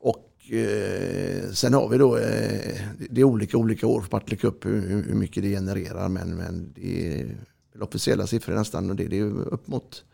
[0.00, 4.66] Och eh, sen har vi då, eh, det är olika olika år för Partille Cup
[4.66, 7.36] hur, hur mycket det genererar men, men det är
[7.78, 10.04] väl officiella siffror nästan och det, det är ju upp mot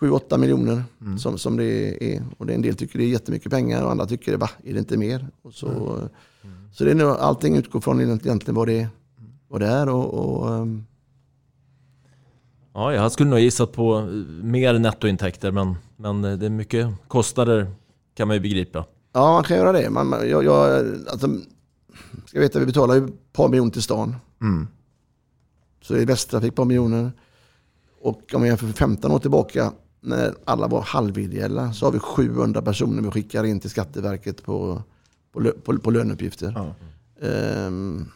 [0.00, 0.84] 7-8 miljoner
[1.18, 2.22] som, som det är.
[2.38, 4.78] Och det en del tycker det är jättemycket pengar och andra tycker va, är det
[4.78, 5.26] inte mer?
[5.42, 5.98] Och så,
[6.72, 8.88] så det är nog, allting utgår från egentligen vad det,
[9.48, 9.88] vad det är.
[9.88, 10.84] Och, och, ehm,
[12.74, 14.04] Ja, jag skulle nog gissat på eh,
[14.44, 17.70] mer nettointäkter men, men eh, det är mycket kostnader
[18.14, 18.84] kan man ju begripa.
[19.12, 19.90] Ja, man kan göra det.
[19.90, 21.28] Man- jag, jag, alltså,
[22.26, 24.16] ska veta, vi betalar ju ett par miljoner till stan.
[24.40, 24.68] Mm.
[25.82, 27.12] Så det är Västtrafik ett par miljoner.
[28.00, 31.98] Och om vi jämför för 15 år tillbaka när alla var halvideella så har vi
[31.98, 34.82] 700 personer vi skickar in till Skatteverket på,
[35.32, 36.74] på, på, på löneuppgifter.
[37.22, 38.08] Ehm,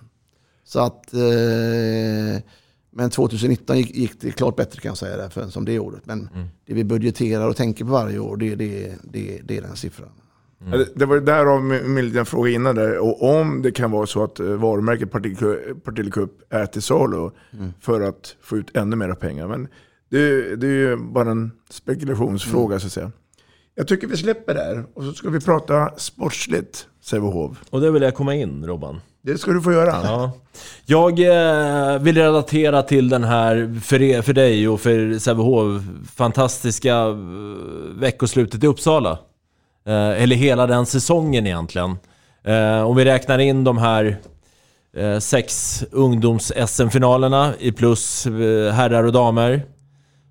[0.65, 2.43] så att, eh,
[2.91, 6.07] men 2019 gick, gick det klart bättre kan jag säga därför, som det året.
[6.07, 6.29] Men
[6.67, 10.13] det vi budgeterar och tänker på varje år, det, det, det, det är den siffran.
[10.71, 12.99] Ja, Det, det var därav min lilla fråga innan där.
[12.99, 16.83] Och om det kan vara så att eh, varumärket Partille Cup- Partille Cup är till
[16.83, 17.31] salu
[17.81, 19.49] för att få ut ännu mer pengar.
[19.49, 19.69] Men
[20.11, 23.13] det, det är ju bara en spekulationsfråga så att säga.
[23.75, 27.59] Jag tycker vi släpper där och så ska vi prata sportsligt, Sävehof.
[27.71, 29.01] Och det vill jag komma in Robban.
[29.23, 29.87] Det ska du få göra.
[30.03, 30.33] Ja.
[30.87, 35.83] Jag eh, vill relatera till den här, för, er, för dig och för Sävehof,
[36.17, 37.15] fantastiska eh,
[37.97, 39.19] veckoslutet i Uppsala.
[39.87, 41.99] Eh, eller hela den säsongen egentligen.
[42.45, 44.21] Eh, om vi räknar in de här
[44.97, 48.27] eh, sex ungdoms-SM-finalerna i plus
[48.73, 49.67] herrar och damer.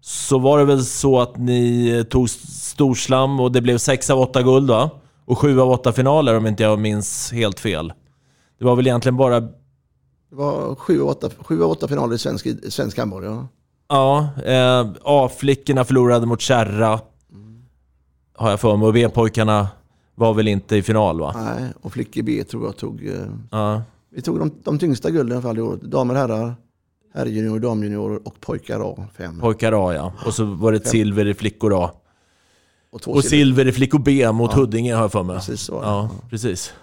[0.02, 4.42] Så var det väl så att ni tog storslam och det blev sex av åtta
[4.42, 4.90] guld va?
[5.26, 7.94] Och sju av åtta finaler om inte jag minns helt fel.
[8.60, 9.40] Det var väl egentligen bara...
[9.40, 9.50] Det
[10.36, 13.48] var sju av åtta, sju av åtta finaler i svensk, svensk handboll, ja.
[13.90, 17.00] Ja, eh, A-flickorna förlorade mot Kärra.
[18.36, 18.88] Har jag för mig.
[18.88, 19.68] Och B-pojkarna
[20.16, 21.34] var väl inte i final va?
[21.36, 23.06] Nej, och flickor B tror jag tog...
[23.08, 23.14] Eh,
[23.52, 23.82] Ja.
[24.16, 25.80] Vi tog de, de tyngsta gulden i alla fall i år.
[25.82, 26.56] Damer, herrar,
[27.14, 29.08] herrjunior, damjunior och pojkar A.
[29.18, 29.40] Fem.
[29.40, 30.14] Pojkar A ja.
[30.26, 31.92] Och så var det ett silver i flickor A.
[32.92, 33.22] Och Och silver.
[33.22, 34.58] silver i flickor B mot Ja.
[34.58, 35.36] Huddinge har jag för mig.
[35.36, 35.80] Precis så.
[35.84, 36.74] Ja, precis.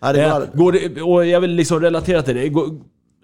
[0.00, 2.50] Ja, det Eh, var- går det, och jag vill liksom relatera till det.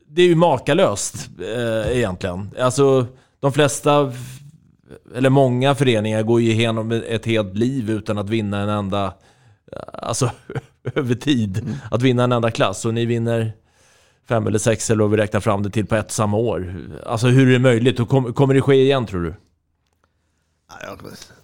[0.08, 2.50] Det är ju makalöst eh, egentligen.
[2.60, 3.06] Alltså,
[3.40, 4.12] de flesta,
[5.14, 9.14] eller många föreningar går ju igenom ett helt liv utan att vinna en enda,
[9.92, 10.30] alltså
[10.94, 11.74] över tid, Mm.
[11.90, 12.84] att vinna en enda klass.
[12.84, 13.52] Och ni vinner
[14.28, 16.76] fem eller sex eller vad vi räknar fram det till på ett samma år.
[17.06, 18.00] Alltså hur är det möjligt?
[18.00, 19.34] Och kom, kommer det ske igen tror du?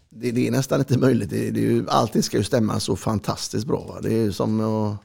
[0.09, 1.31] Det, det är nästan inte möjligt.
[1.31, 3.87] Det, det är ju, allting ska ju stämma så fantastiskt bra.
[3.89, 4.01] Va?
[4.03, 4.97] Det är ju som att,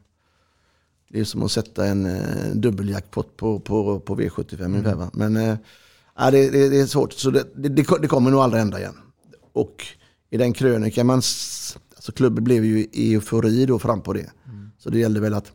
[1.10, 4.96] det är som att sätta en eh, dubbeljackpot på, på, på V75 ungefär.
[4.96, 5.10] Va?
[5.14, 5.56] Men eh,
[6.18, 7.14] ja, det, det, det är svårt.
[7.14, 8.98] Så det, det, kommer nog aldrig hända igen.
[9.54, 9.86] Och
[10.30, 14.32] i den krönikan, man, alltså klubben blev ju i eufori då fram på det.
[14.78, 15.52] Så det gällde väl att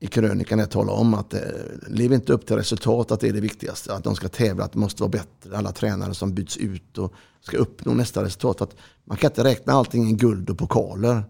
[0.00, 1.40] i krönikan jag tala om att eh,
[1.86, 3.94] lev inte upp till resultat, att det är det viktigaste.
[3.94, 5.56] Att de ska tävla, att det måste vara bättre.
[5.56, 8.60] Alla tränare som byts ut och ska uppnå nästa resultat.
[8.60, 11.24] Att man kan inte räkna allting i guld och pokaler.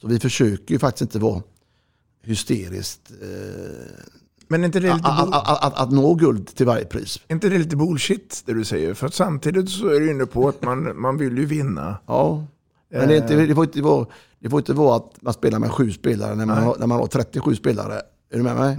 [0.00, 1.42] Så vi försöker ju faktiskt inte vara
[2.22, 4.04] hysteriskt eh,
[4.48, 7.20] Men inte det lite, att, att, att, att nå guld till varje pris.
[7.28, 8.94] inte det lite bullshit det du säger?
[8.94, 11.98] För att samtidigt så är du inne på att man, man vill ju vinna.
[12.06, 12.46] Ja,
[12.90, 14.06] men det, är inte, det, får inte vara,
[14.38, 16.98] det får inte vara att man spelar med sju spelare när man, har, när man
[16.98, 17.94] har 37 spelare.
[18.32, 18.76] Är du med mig?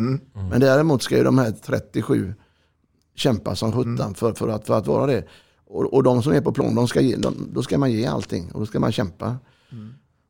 [0.50, 2.34] Men däremot ska ju de här 37
[3.16, 5.24] kämpa som sjutton för, för, att, för att vara det.
[5.66, 8.06] Och, och de som är på plan, de ska ge, de, då ska man ge
[8.06, 9.36] allting och då ska man kämpa.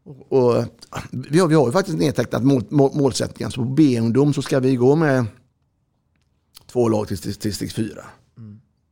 [0.07, 0.65] Och, och,
[1.11, 3.49] vi, har, vi har ju faktiskt nedtecknat mål, mål, målsättningar.
[3.49, 5.25] Så på B-ungdom så ska vi gå med
[6.65, 8.05] två lag till, till, till steg fyra.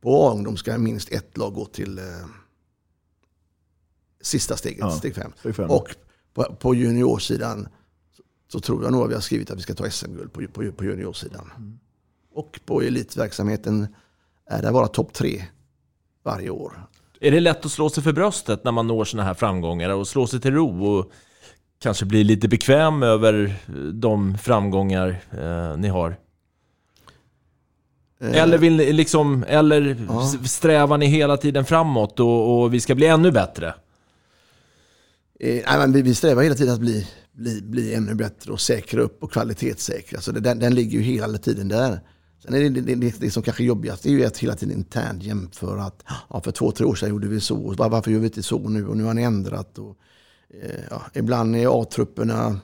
[0.00, 2.04] På A-ungdom ska minst ett lag gå till eh,
[4.20, 5.32] sista steget, Ja, steg fem.
[5.38, 5.70] steg fem.
[5.70, 5.94] Och
[6.34, 7.68] på, på juniorsidan
[8.16, 10.46] så, så tror jag nog att vi har skrivit att vi ska ta SM-guld på,
[10.52, 11.78] på, på juniorsidan.
[12.32, 13.86] Och på elitverksamheten
[14.46, 15.44] är det bara topp tre
[16.22, 16.86] varje år.
[17.20, 20.08] Är det lätt att slå sig för bröstet när man når sådana här framgångar och
[20.08, 21.12] slå sig till ro och
[21.78, 23.54] kanske bli lite bekväm över
[23.92, 25.08] de framgångar
[25.38, 26.16] eh, ni har?
[28.20, 30.26] Eh, Eller, vill ni liksom, eller Ja.
[30.44, 33.74] strävar ni hela tiden framåt och, och vi ska bli ännu bättre?
[35.40, 38.60] Eh, nej, men vi, vi strävar hela tiden att bli, bli, bli ännu bättre och
[38.60, 40.20] säkra upp och kvalitetssäkra.
[40.20, 42.00] Så det, den, den ligger ju hela tiden där.
[42.42, 44.54] Sen är det, det, det, det som kanske är jobbigast det är ju att hela
[44.54, 47.56] tiden internt jämföra att ja, för två, tre år sedan gjorde vi så.
[47.56, 48.86] Och var- Varför gör vi inte så nu?
[48.86, 49.78] Och nu har ni ändrat.
[49.78, 49.96] Och,
[50.62, 52.60] eh, ja, ibland är A-trupperna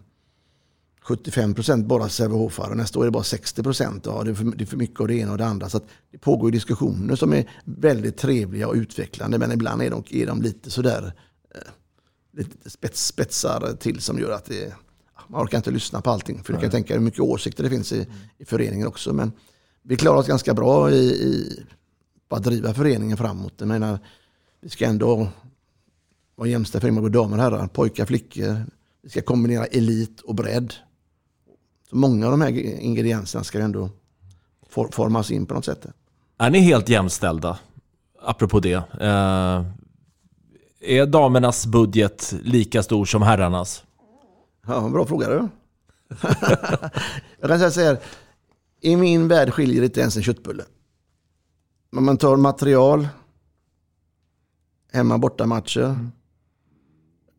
[1.04, 2.74] 75% bara Sävehof-are.
[2.74, 4.00] Nästa år är det bara 60%.
[4.04, 5.68] Ja, det, är för, det är för mycket av det ena och det andra.
[5.68, 9.38] Så att det pågår diskussioner som är väldigt trevliga och utvecklande.
[9.38, 11.12] Men ibland är de, är de lite sådär
[12.36, 14.74] lite spets, spetsar till som gör att det,
[15.28, 16.42] man orkar inte lyssna på allting.
[16.44, 18.06] För du kan tänka hur mycket åsikter det finns i,
[18.38, 19.12] i föreningen också.
[19.12, 19.32] Men
[19.82, 21.60] vi klarar oss ganska bra i, i,
[22.28, 23.54] på att driva föreningen framåt.
[23.58, 23.98] Jag menar,
[24.60, 25.28] vi ska ändå
[26.36, 28.66] vara jämställda förening med damer och herrar, pojkar, flickor.
[29.02, 30.74] Vi ska kombinera elit och bredd.
[31.90, 33.90] Så många av de här ingredienserna ska ändå
[34.68, 35.86] for, formas in på något sätt.
[36.38, 37.58] Är ni helt jämställda?
[38.22, 38.74] Apropå det.
[39.00, 39.64] Eh,
[40.80, 43.84] är damernas budget lika stor som herrarnas?
[44.66, 45.48] Ja, bra fråga du.
[47.40, 47.98] jag kan säga så här.
[48.84, 50.64] I min värld skiljer det inte ens en köttbulle.
[51.90, 53.08] Men man tar material,
[54.92, 56.08] hemma borta matcher,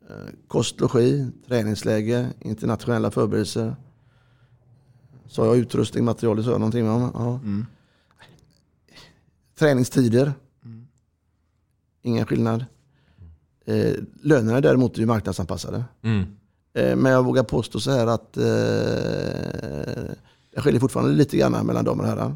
[0.10, 3.76] eh, kost, logi, träningsläge, internationella förberedelser.
[5.28, 7.12] Sa jag utrustning, material, det sa jag någonting om?
[7.14, 7.40] Ja.
[9.60, 10.34] Träningstider.
[12.02, 12.66] Ingen skillnad.
[13.66, 15.84] Eh, lönerna däremot är ju marknadsanpassade.
[16.02, 16.22] Mm.
[16.74, 20.14] Eh, Men jag vågar påstå så här att eh,
[20.56, 22.36] det skiljer fortfarande lite grann mellan damer och herrar.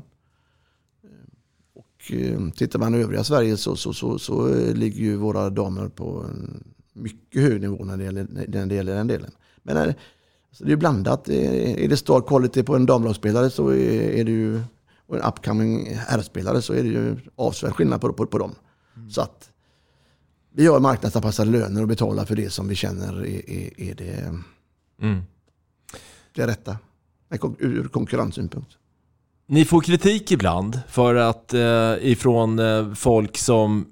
[1.74, 5.50] Och eh, tittar man i övriga Sverige så, så, så, så eh, ligger ju våra
[5.50, 6.64] damer på en
[6.94, 9.32] mycket hög nivå när det gäller, när det gäller den delen.
[9.64, 9.96] Men när,
[10.52, 11.30] Så det är ju blandat.
[11.30, 14.62] Är är det star quality på en damlagsspelare så är är det ju,
[15.08, 18.56] och en upcoming herrspelare så är det ju avsevärd skillnad på, på, på dem.
[19.10, 19.52] Så att
[20.54, 24.40] vi har marknadsanpassade löner och betalar för det som vi känner är, är, är det,
[25.02, 25.22] Mm.
[26.36, 26.78] det rätta.
[27.60, 28.78] Ur konkurrenssynpunkt.
[29.48, 33.86] Ni får kritik ibland för att eh, ifrån eh, folk som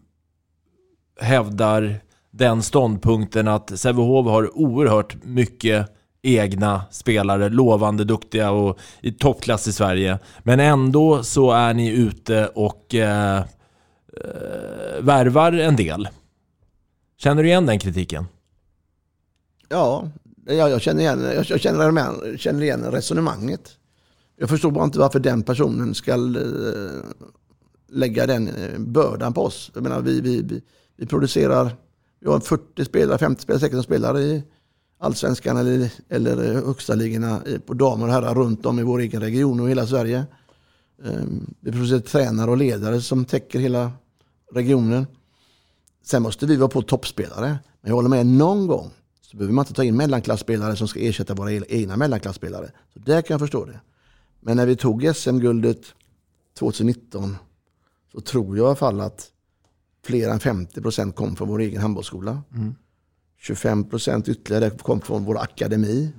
[1.19, 1.99] hävdar
[2.31, 9.73] den ståndpunkten att Sävehof har oerhört mycket egna spelare, lovande, duktiga och i toppklass i
[9.73, 10.19] Sverige.
[10.43, 13.43] Men ändå så är ni ute och eh, eh,
[15.01, 16.07] värvar en del.
[17.17, 18.25] Känner du igen den kritiken?
[19.69, 20.09] Ja,
[20.45, 23.77] jag, jag, känner igen, jag, jag känner, igen, känner igen resonemanget.
[24.37, 27.03] Jag förstår bara inte varför den personen ska eh,
[27.89, 29.71] lägga den eh, bördan på oss.
[29.73, 30.61] Jag menar, vi, vi, vi,
[30.97, 31.75] vi producerar,
[32.19, 34.43] vi har 40 spelare, 50 spelare, 16 spelare i
[34.99, 39.21] allsvenskan eller, eller eh, högsta ligorna på damer och herrar runt om i vår egen
[39.21, 40.25] region och hela Sverige.
[41.03, 43.91] Ehm, vi producerar tränare och ledare som täcker hela
[44.53, 45.05] regionen.
[46.05, 47.47] Sen måste vi vara på toppspelare.
[47.81, 48.91] Men jag håller med, någon gång
[49.35, 52.71] så behöver man inte ta in mellanklassspelare som ska ersätta våra e- egna mellanklassspelare.
[52.93, 53.79] Så där kan jag förstå det.
[54.39, 55.81] Men när vi tog SM-guldet
[56.59, 57.37] 2019
[58.11, 59.31] så tror jag i alla fall att
[60.05, 62.43] fler än 50% kom från vår egen handbollsskola.
[62.55, 62.75] Mm.
[63.41, 66.11] 25% ytterligare kom från vår akademi.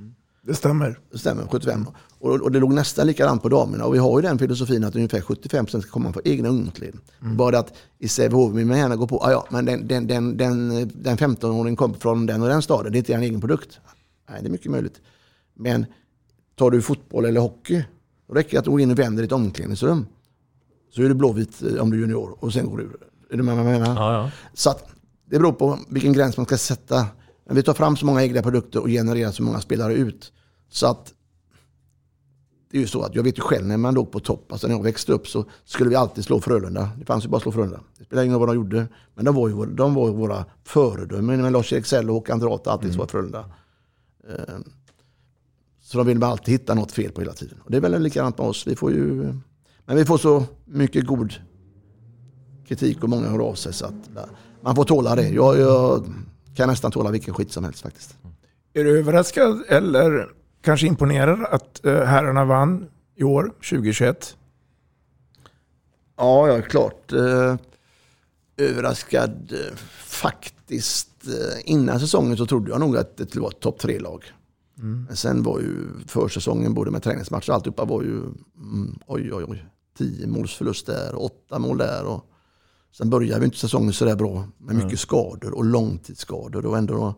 [0.43, 0.99] Det stämmer.
[1.11, 1.87] Det stämmer, 75.
[2.19, 3.85] Och, och det låg nästan likadant på damerna.
[3.85, 6.97] Och vi har ju den filosofin att ungefär 75% ska komma från egna ungdomsled.
[7.23, 7.37] Mm.
[7.37, 10.37] Bara att i Sävehof vill man gärna gå på, ah, ja, men den, den, den,
[10.37, 13.81] den, den 15-åringen kom från den och den staden, det är inte en egen produkt.
[14.31, 15.01] Nej, det är mycket möjligt.
[15.55, 15.87] Men
[16.55, 17.85] tar du fotboll eller hockey,
[18.29, 20.07] då räcker det att du går in och vänder i ett omklädningsrum.
[20.95, 22.97] Så är du blåvit eh, om du är junior och sen går du ur.
[23.31, 24.31] Är du med vad jag menar?
[24.55, 24.89] Så att
[25.31, 27.07] det beror på vilken gräns man ska sätta.
[27.47, 30.33] Men vi tar fram så många egna produkter och genererar så många spelare ut.
[30.71, 31.13] Så att
[32.71, 34.67] det är ju så att jag vet ju själv när man låg på topp, alltså
[34.67, 36.91] när jag växte upp så skulle vi alltid slå Frölunda.
[36.99, 37.81] Det fanns ju bara att slå Frölunda.
[37.99, 38.89] Det spelade ingen roll vad de gjorde.
[39.15, 41.43] Men de var ju, våra- de var ju våra föredömen.
[41.43, 42.99] Men Lars-Erik Sell och Håkan Drata alltid mm.
[42.99, 43.51] var Frölunda.
[44.29, 44.65] Ehm,
[45.83, 47.59] så de vill alltid hitta något fel på hela tiden.
[47.65, 48.67] Och det är väl likadant med oss.
[48.67, 49.35] Vi får ju,
[49.85, 51.35] men vi får så mycket god
[52.69, 53.73] kritik och många hör av sig.
[53.73, 54.11] Så att
[54.61, 55.29] man får tåla det.
[55.29, 56.05] Jag, jag
[56.55, 58.17] kan nästan tåla vilken skit som helst faktiskt.
[58.73, 60.29] Är du överraskad eller
[60.67, 64.37] kanske imponerad att eh, herrarna vann i år, 2021?
[66.17, 67.57] Ja, jag är klart eh,
[68.57, 71.09] överraskad eh, faktiskt.
[71.65, 74.25] Innan säsongen så trodde jag nog att det vara ett topp tre-lag.
[74.79, 75.05] Mm.
[75.05, 78.17] Men sen var ju försäsongen, både med träningsmatcher och alltihopa, var ju
[78.57, 79.67] mm, oj, oj, oj.
[79.99, 82.05] Tio målsförlust där och åtta mål där.
[82.05, 82.25] Och
[82.93, 84.97] sen började vi inte säsongen så där bra med mycket Mm.
[84.97, 86.67] skador och långtidsskador.
[86.67, 87.15] Och ändå då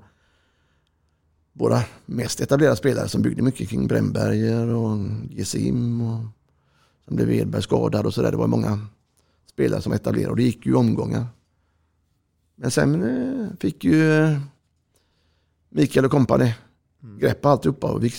[1.58, 4.98] våra mest etablerade spelare som byggde mycket kring Brännberger och
[5.30, 6.00] Gesim.
[6.00, 6.20] Och
[7.04, 8.30] sen blev Edberg skadad och sådär.
[8.30, 8.86] Det var många
[9.50, 11.26] spelare som etablerade och det gick ju omgångar.
[12.56, 14.38] Men sen eh, fick ju eh,
[15.68, 16.54] Mikael och kompani
[17.18, 17.92] grepp på alltihopa.
[17.92, 18.12] Och vi,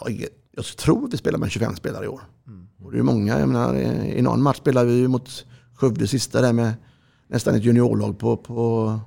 [0.00, 2.20] ja, jag tror att vi spelar med 25 spelare i år.
[2.82, 3.38] Och det är många.
[3.38, 6.74] Jag menar, eh, I någon match spelade vi mot Skövde sista där med
[7.28, 9.00] nästan ett juniorlag på, på,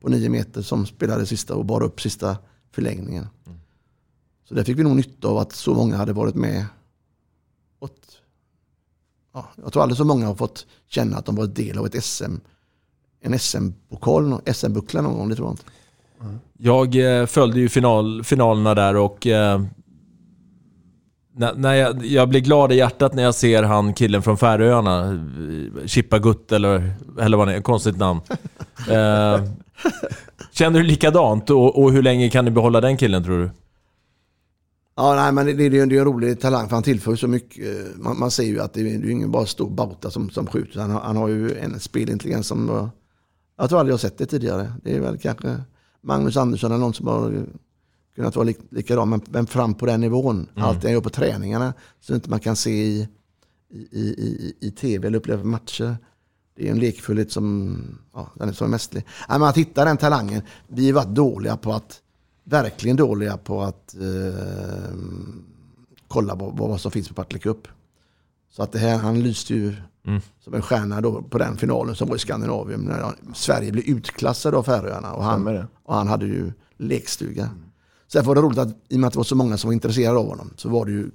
[0.00, 2.36] på nio meter som spelade sista och bar upp sista
[2.76, 3.26] förlängningen.
[4.48, 6.64] Så där fick vi nog nytta av att så många hade varit med.
[7.78, 7.90] Och,
[9.32, 12.04] ja, jag tror aldrig så många har fått känna att de varit del av ett
[12.04, 12.34] SM.
[13.20, 15.64] En SM-pokal, SM-buckla någon gång, det tror jag inte.
[16.58, 19.62] Jag eh, följde ju final, finalerna där och eh,
[21.32, 25.06] när, när jag, jag blir glad i hjärtat när jag ser han killen från Färöarna,
[25.06, 28.20] eh, Chippa Gutt eller, eller vad det är, konstigt namn.
[28.90, 29.40] Eh,
[30.52, 33.50] känner du likadant och, och hur länge kan du behålla den killen tror du?
[34.96, 37.96] Ja, nej, men det, det, det är en rolig talang för han tillför så mycket.
[37.96, 40.46] Man, man ser ju att det, är- det är ingen bara stor bauta som, som
[40.46, 40.80] skjuter.
[40.80, 42.88] Han, har- han har ju en spelintelligens som eh,
[43.58, 44.72] jag tror aldrig jag sett det tidigare.
[44.84, 45.60] Det är väl kanske
[46.02, 47.46] Magnus Andersson eller någon som har
[48.14, 49.08] kunnat vara lik, likadan.
[49.08, 50.48] Men, men fram på den nivån.
[50.56, 50.68] Mm.
[50.68, 53.08] Allt han gör på träningarna så inte man kan se i,
[53.70, 55.96] i, i, i, i tv eller uppleva matcher.
[56.56, 57.78] Det är en lekfullhet som,
[58.14, 59.06] ja, den är så mästerlig.
[59.28, 60.42] Men att hitta den talangen.
[60.68, 62.00] Vi har varit dåliga på att,
[62.44, 64.94] verkligen dåliga på att eh,
[66.08, 67.68] kolla vad, vad som finns på Partille Cup.
[68.50, 69.76] Så att det här, han lyste ju
[70.06, 70.20] Mm.
[70.44, 72.80] som en stjärna då på den finalen som var i Skandinavien.
[72.80, 77.50] När Sverige blev utklassad av Färöarna och han, och han hade ju lekstuga.
[78.12, 79.72] Sen var det roligt att i och med att det var så många som var
[79.72, 81.10] intresserade av honom så var det ju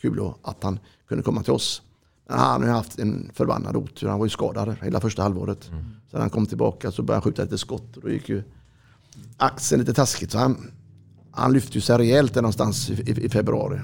[0.00, 0.78] kul att han
[1.08, 1.82] kunde komma till oss.
[2.28, 4.08] Han har haft en förbannad otur.
[4.08, 5.64] Han var ju skadad hela första halvåret.
[5.64, 8.42] Sen när han kom tillbaka så började han skjuta lite skott och då gick ju
[9.36, 10.32] axeln lite taskigt.
[10.32, 10.70] Så han,
[11.30, 13.80] Han lyfte ju sig rejält någonstans i, i, i februari.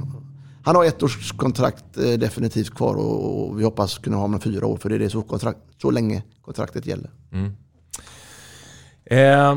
[0.63, 4.41] Han har ett års kontrakt eh, definitivt kvar och, och vi hoppas kunna ha honom
[4.41, 7.11] fyra år för det är det så, kontrakt, så länge kontraktet gäller.
[7.33, 7.53] Mm.
[9.05, 9.57] Eh,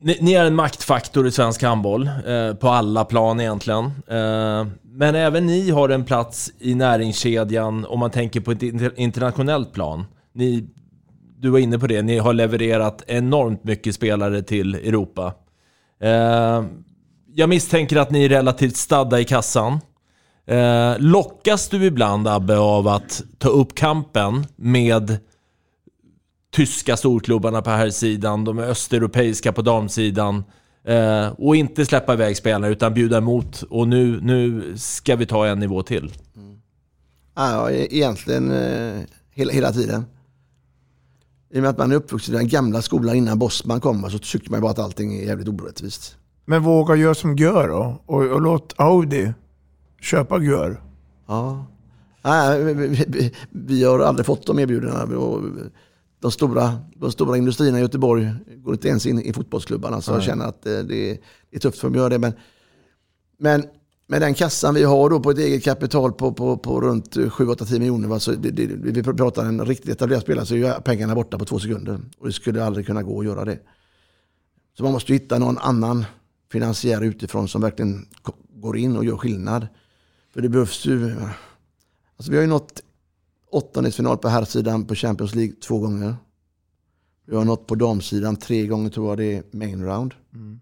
[0.00, 3.84] ni, ni, är en maktfaktor i svensk handboll, eh, på alla plan egentligen.
[3.84, 8.62] Eh, men även ni har en plats i näringskedjan om man tänker på ett
[8.98, 10.04] internationellt plan.
[10.32, 10.68] Ni,
[11.38, 15.34] du var inne på det, ni har levererat enormt mycket spelare till Europa.
[16.02, 16.64] Eh,
[17.34, 19.80] jag misstänker att ni är relativt stadda i kassan.
[20.46, 25.18] Eh, lockas du ibland, Abbe, av att ta upp kampen med
[26.50, 30.44] tyska storklubbarna på här sidan, de östeuropeiska på damsidan
[30.84, 35.46] eh, och inte släppa iväg spelare utan bjuda emot och nu, nu ska vi ta
[35.46, 36.12] en nivå till?
[36.36, 36.60] Mm.
[37.34, 40.04] Ja, e- egentligen eh, hela, hela tiden.
[41.52, 44.18] I och med att man är uppvuxen i den gamla skolan innan Bosman kom så
[44.18, 46.16] tycker man bara att allting är jävligt orättvist.
[46.44, 49.32] Men våga göra som Gör då och, och låt Audi
[50.00, 50.80] köpa Gör.
[51.26, 51.66] Ja.
[52.22, 55.70] Nej, vi, vi, vi, har aldrig fått de erbjudandena.
[56.20, 60.00] De stora, de stora industrierna i Göteborg går inte ens in i fotbollsklubbarna.
[60.00, 60.18] Så Nej.
[60.18, 62.18] jag känner att det, det, är tufft för dem att göra det.
[62.18, 62.32] Men,
[63.38, 63.64] men
[64.06, 67.78] med den kassan vi har då på ett eget kapital på, på, på runt 7-8-10
[67.78, 68.08] miljoner.
[68.08, 68.20] Va?
[68.20, 71.58] Så det, det, vi pratar en riktigt etablerad spelare så är pengarna borta på två
[71.58, 72.00] sekunder.
[72.18, 73.58] Och det skulle aldrig kunna gå att göra det.
[74.76, 76.04] Så man måste hitta någon annan
[76.52, 78.06] finansiär utifrån som verkligen
[78.54, 79.66] går in och gör skillnad.
[80.34, 81.16] För det behövs ju...
[82.16, 82.82] Alltså vi har ju nått
[83.50, 86.16] åttondelsfinal på här sidan på Champions League två gånger.
[87.26, 90.14] Vi har nått på damsidan tre gånger tror jag det är main round.
[90.34, 90.60] Mm.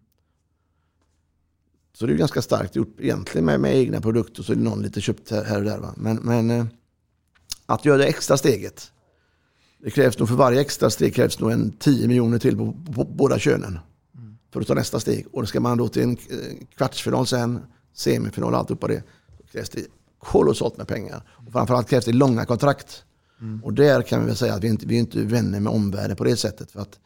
[1.93, 4.43] Så det är ganska starkt gjort egentligen med, med egna produkter.
[4.43, 5.79] Så är det någon lite köpt här, och där.
[5.79, 5.95] Va?
[5.97, 6.67] Men, men eh,
[7.67, 8.93] att göra det extra steget.
[9.79, 12.93] Det krävs nog för varje extra steg krävs nog en 10 miljoner till på, på,
[12.93, 13.79] på båda könen.
[14.15, 14.39] Mm.
[14.53, 15.27] För att ta nästa steg.
[15.33, 17.61] Och då ska man då till en eh, kvartsfinal sen,
[17.93, 19.03] semifinal och alltihopa det.
[19.39, 19.87] Då krävs det
[20.19, 21.23] kolossalt med pengar.
[21.47, 23.05] Och framförallt krävs det långa kontrakt.
[23.41, 23.65] Mm.
[23.65, 26.17] Och där kan vi väl säga att vi inte vi är inte vänner med omvärlden
[26.17, 26.71] på det sättet.
[26.71, 26.99] För att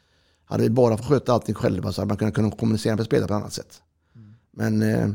[0.45, 3.29] hade vi bara fått sköta allting själva så hade man kunnat, kunnat kommunicera med spelare
[3.29, 3.83] på ett annat sätt.
[4.51, 5.09] Men eh,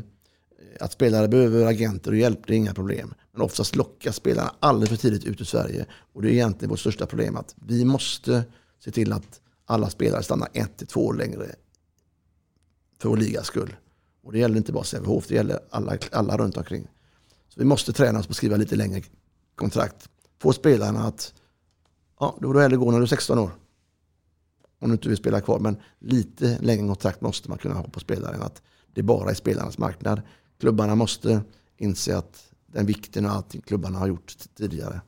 [0.80, 3.14] att spelare behöver agenter och hjälp, det är inga problem.
[3.32, 5.86] Men oftast lockas spelarna alldeles för tidigt ut ur Sverige.
[6.12, 7.36] Och det är egentligen vårt största problem.
[7.36, 8.44] att Vi måste
[8.84, 11.54] se till att alla spelare stannar ett till två år längre
[12.98, 13.76] för vår ligas skull.
[14.22, 16.88] Och det gäller inte bara Sävehof, det gäller alla, alla runt omkring.
[17.48, 19.02] Så vi måste träna oss på att skriva lite längre
[19.54, 20.08] kontrakt.
[20.38, 21.34] Få spelarna att,
[22.20, 23.50] ja, då får du hellre gå när du är 16 år.
[24.78, 25.58] Om du inte vill spela kvar.
[25.58, 28.42] Men lite längre kontrakt måste man kunna ha på spelaren.
[28.42, 28.62] Att
[28.94, 30.22] det bara är spelarnas marknad.
[30.60, 31.42] Klubbarna måste
[31.76, 35.00] inse att den vikten och allting klubbarna har gjort tidigare.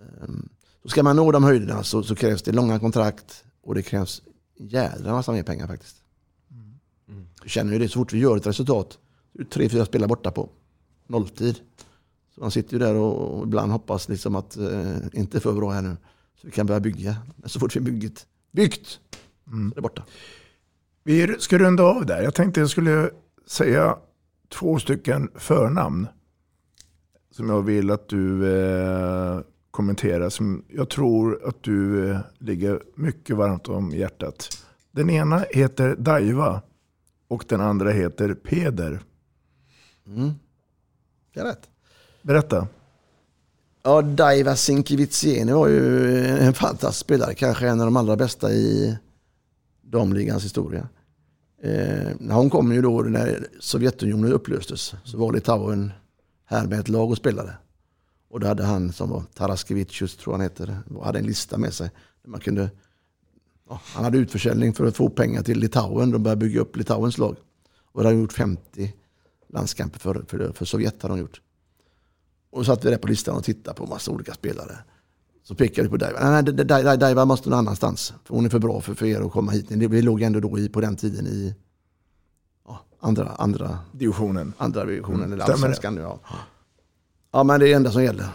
[0.00, 0.48] Ehm,
[0.82, 4.22] så ska man nå de höjderna så, så krävs det långa kontrakt och det krävs
[4.56, 5.96] jädra massa mer pengar faktiskt.
[7.08, 7.26] Mm.
[7.42, 8.98] Du känner ju det, så fort vi gör ett resultat,
[9.50, 10.48] tre, fyra spelare borta på
[11.06, 11.60] nolltid.
[12.34, 15.70] Så man sitter ju där och, och ibland hoppas liksom att eh, inte för bra
[15.70, 15.96] här nu.
[16.40, 17.16] Så vi kan börja bygga.
[17.36, 19.00] Men så fort vi byggt, byggt
[19.46, 19.70] mm.
[19.70, 20.04] så är det borta.
[21.04, 22.22] Vi ska runda av där.
[22.22, 23.10] Jag tänkte jag skulle
[23.46, 23.98] säga
[24.48, 26.06] två stycken förnamn.
[27.30, 29.40] Som jag vill att du eh,
[29.70, 30.28] kommenterar.
[30.28, 34.48] Som jag tror att du eh, ligger mycket varmt om hjärtat.
[34.90, 36.62] Den ena heter Daiva.
[37.28, 39.00] Och den andra heter Peder.
[40.06, 40.30] Mm.
[41.34, 41.68] Det är rätt.
[42.22, 42.66] Berätta.
[43.82, 47.34] Ja, Daiva Sinkivicieni var ju en fantastisk spelare.
[47.34, 48.96] Kanske en av de allra bästa i
[49.82, 50.88] damligans historia.
[51.62, 54.94] Eh, hon kom ju då när Sovjetunionen upplöstes.
[55.04, 55.92] Så var Litauen
[56.44, 57.56] här med ett lag och spelade.
[58.28, 61.90] Och då hade han som var Taraskevicius, tror han heter, hade en lista med sig.
[62.22, 62.70] Där man kunde,
[63.68, 66.10] ja, han hade utförsäljning för att få pengar till Litauen.
[66.10, 67.36] De började bygga upp Litauens lag.
[67.92, 68.92] Och det hade gjort 50
[69.54, 71.02] landskamper för, för, för Sovjet.
[71.02, 71.40] Hade de gjort.
[72.50, 74.78] Och då satt vi där på listan och tittade på massa olika spelare.
[75.42, 76.30] Så pekade vi på Daiva.
[76.30, 78.14] Nej, Daiva måste någon annanstans.
[78.24, 79.70] För hon är för bra för, för er att komma hit.
[79.70, 81.54] Vi låg ändå då i, på den tiden i
[82.66, 84.52] ja, andra, andra divisionen.
[84.58, 85.32] Andra divisionen, mm.
[85.32, 86.00] eller allsvenskan nu.
[86.00, 86.20] Ja.
[87.32, 88.26] ja, men det är det enda som gäller.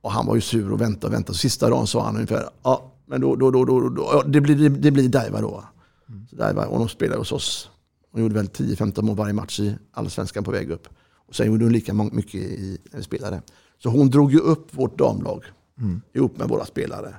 [0.00, 1.38] Och han var ju sur och väntade och väntade.
[1.38, 4.56] Sista dagen sa han ungefär, ja, men då, då, då, då, då ja, det, blir,
[4.56, 5.64] det, det blir Daiva då.
[6.08, 6.26] Mm.
[6.30, 7.70] Så Daiva, och de spelade hos oss.
[8.12, 10.88] Hon gjorde väl 10-15 mål varje match i allsvenskan på väg upp.
[11.14, 13.42] Och sen gjorde hon lika mycket i, när vi spelade.
[13.78, 15.44] Så hon drog ju upp vårt damlag
[15.78, 16.00] mm.
[16.12, 17.14] ihop med våra spelare.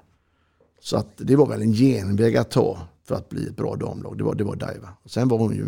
[0.79, 4.17] Så att det var väl en genväg att ta för att bli ett bra damlag.
[4.17, 4.89] Det var, det var Daiva.
[5.03, 5.65] Och sen var hon ju,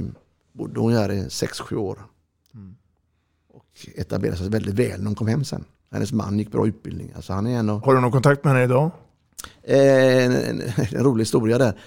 [0.54, 2.06] bodde hon här i 6-7 år.
[2.54, 2.76] Mm.
[3.54, 5.66] Och etablerade sig väldigt väl när hon kom hem sen.
[5.92, 7.12] Hennes man gick bra utbildning.
[7.16, 8.92] Alltså han är en Har du någon kontakt med henne idag?
[9.64, 10.62] Eh, en, en,
[10.92, 11.80] en, rolig historia där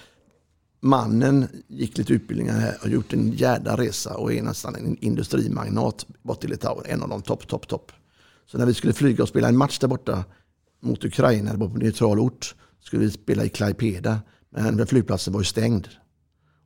[0.79, 6.05] mannen gick lite utbildningar här och gjort en jädra resa och är nästan en industrimagnat
[6.23, 6.85] bort till Litauen.
[6.85, 7.91] En av de topp, topp, topp.
[8.45, 10.25] Så när vi skulle flyga och spela en match där borta
[10.81, 14.21] mot Ukraina, på neutral ort, skulle vi spela i Klaipeda.
[14.49, 15.87] Men flygplatsen var ju stängd.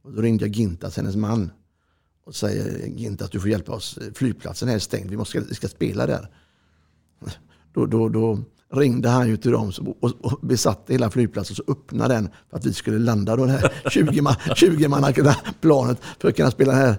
[0.03, 1.51] Och då ringde jag Gintas, hennes man,
[2.25, 3.99] och säger Gintas du får hjälpa oss.
[4.15, 6.29] Flygplatsen är stängd, vi, måste, vi ska spela där.
[7.73, 8.39] Då, då, då
[8.73, 9.71] ringde han ju till dem
[10.01, 13.73] och, besatte hela flygplatsen så öppnade den för att vi skulle landa då det här
[13.89, 15.13] 20 man, 20 man
[15.61, 16.95] planet för att kunna spela den här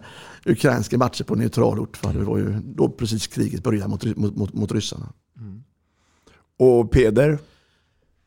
[0.47, 1.97] ukrainska matcher på neutral ort.
[1.97, 5.13] För det var ju då precis kriget började mot, mot, mot, mot ryssarna.
[5.41, 5.63] Mm.
[6.59, 7.39] Och Peder?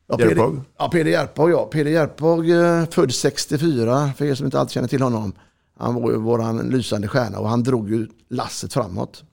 [0.08, 1.64] Ja, Peder, ja, Peder Järpag, ja.
[1.64, 5.32] Peder Järpag, eh, född 64, för er som inte alltid känner till honom.
[5.78, 9.24] Han var ju vår lysande stjärna och han drog ju lasset framåt.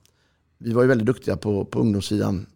[0.58, 2.46] Vi var ju väldigt duktiga på, på ungdomssidan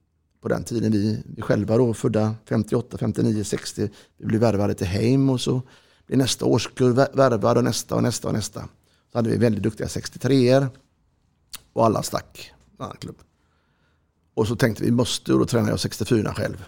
[0.41, 0.93] på den tiden.
[0.93, 5.63] Vi, vi själva då, födda 58, 59, 60, vi blev värvade till Heim och så
[6.07, 8.69] blev nästa årskull värvad och nästa och nästa och nästa.
[9.13, 10.67] Så hade vi väldigt duktiga 63er
[11.73, 12.53] och alla stack.
[13.01, 13.17] Klubb.
[14.35, 16.65] Och så tänkte vi, måste, och då tränade jag 64 själv.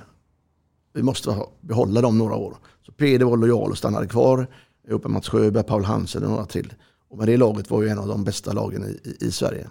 [0.93, 2.57] Vi måste behålla dem några år.
[2.87, 4.47] Så Peder var lojal och stannade kvar
[4.89, 6.75] ihop med Mats Sjöberg, Paul Hansen och några till.
[7.09, 9.71] Och med det laget var ju en av de bästa lagen i, i, i Sverige.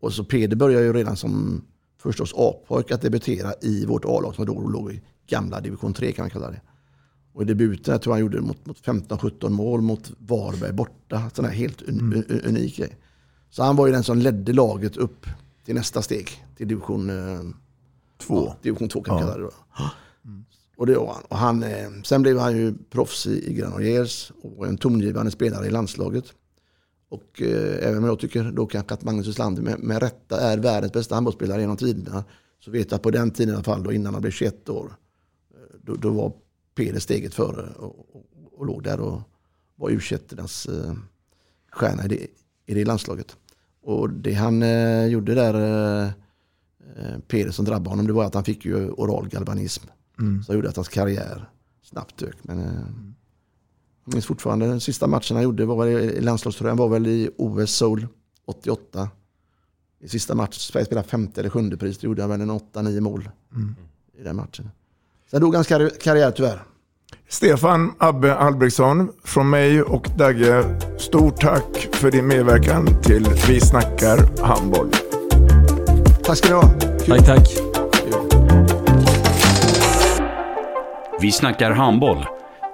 [0.00, 1.62] Och så Peder började ju redan som
[2.10, 6.22] förstås A-pojk att debutera i vårt A-lag som då låg i gamla division 3 kan
[6.22, 6.60] man kalla det.
[7.32, 11.30] Och i debuten jag tror han gjorde mot, mot 15-17 mål mot Varberg borta.
[11.34, 12.24] Sån här helt un, mm.
[12.44, 12.96] unik grej.
[13.50, 15.26] Så han var ju den som ledde laget upp
[15.64, 16.44] till nästa steg.
[16.56, 17.06] Till division
[18.18, 18.36] 2.
[18.36, 19.32] Eh, ja, division 2 kan man ja.
[19.32, 19.84] kalla det då.
[20.24, 20.44] Mm.
[20.76, 21.22] Och det var han.
[21.28, 25.66] Och han eh, sen blev han ju proffs i, i Granollers och en tongivande spelare
[25.66, 26.24] i landslaget.
[27.08, 30.58] Och eh, även om jag tycker då kanske att Magnus Wislander med, med rätta är
[30.58, 32.24] världens bästa handbollsspelare genom tiderna.
[32.64, 34.68] Så vet jag att på den tiden i alla fall, då, innan han blev 21
[34.68, 34.96] år,
[35.54, 36.32] eh, då, då var
[36.74, 38.26] Peder steget före och, och,
[38.56, 39.20] och låg där och
[39.76, 40.94] var u eh,
[41.72, 42.26] stjärna i det,
[42.66, 43.36] i det landslaget.
[43.82, 46.10] Och det han eh, gjorde där, eh,
[46.96, 49.86] eh, Peder som drabbade honom, det var att han fick ju oral galvanism.
[50.18, 50.42] Mm.
[50.42, 51.48] Så gjorde att hans karriär
[51.82, 52.36] snabbt dök.
[52.42, 52.86] Men, eh,
[54.04, 57.70] jag minns fortfarande den sista matchen han gjorde var i landslagströjan var väl i OS
[57.70, 58.06] Seoul
[58.46, 59.08] 88.
[60.00, 63.00] I sista matchen, Sverige spelade femte eller sjunde pris, då gjorde han väl en 8-9
[63.00, 63.74] mål mm.
[64.18, 64.70] i den matchen.
[65.30, 66.62] Sen dog hans karri karriär tyvärr.
[67.28, 74.42] Stefan Abbe Albrektsson från mig och Dagge, stort tack för din medverkan till Vi snackar
[74.42, 74.90] handboll.
[76.24, 76.68] Tack ska du ha.
[77.06, 77.48] Tack, tack.
[81.20, 82.26] Vi snackar handboll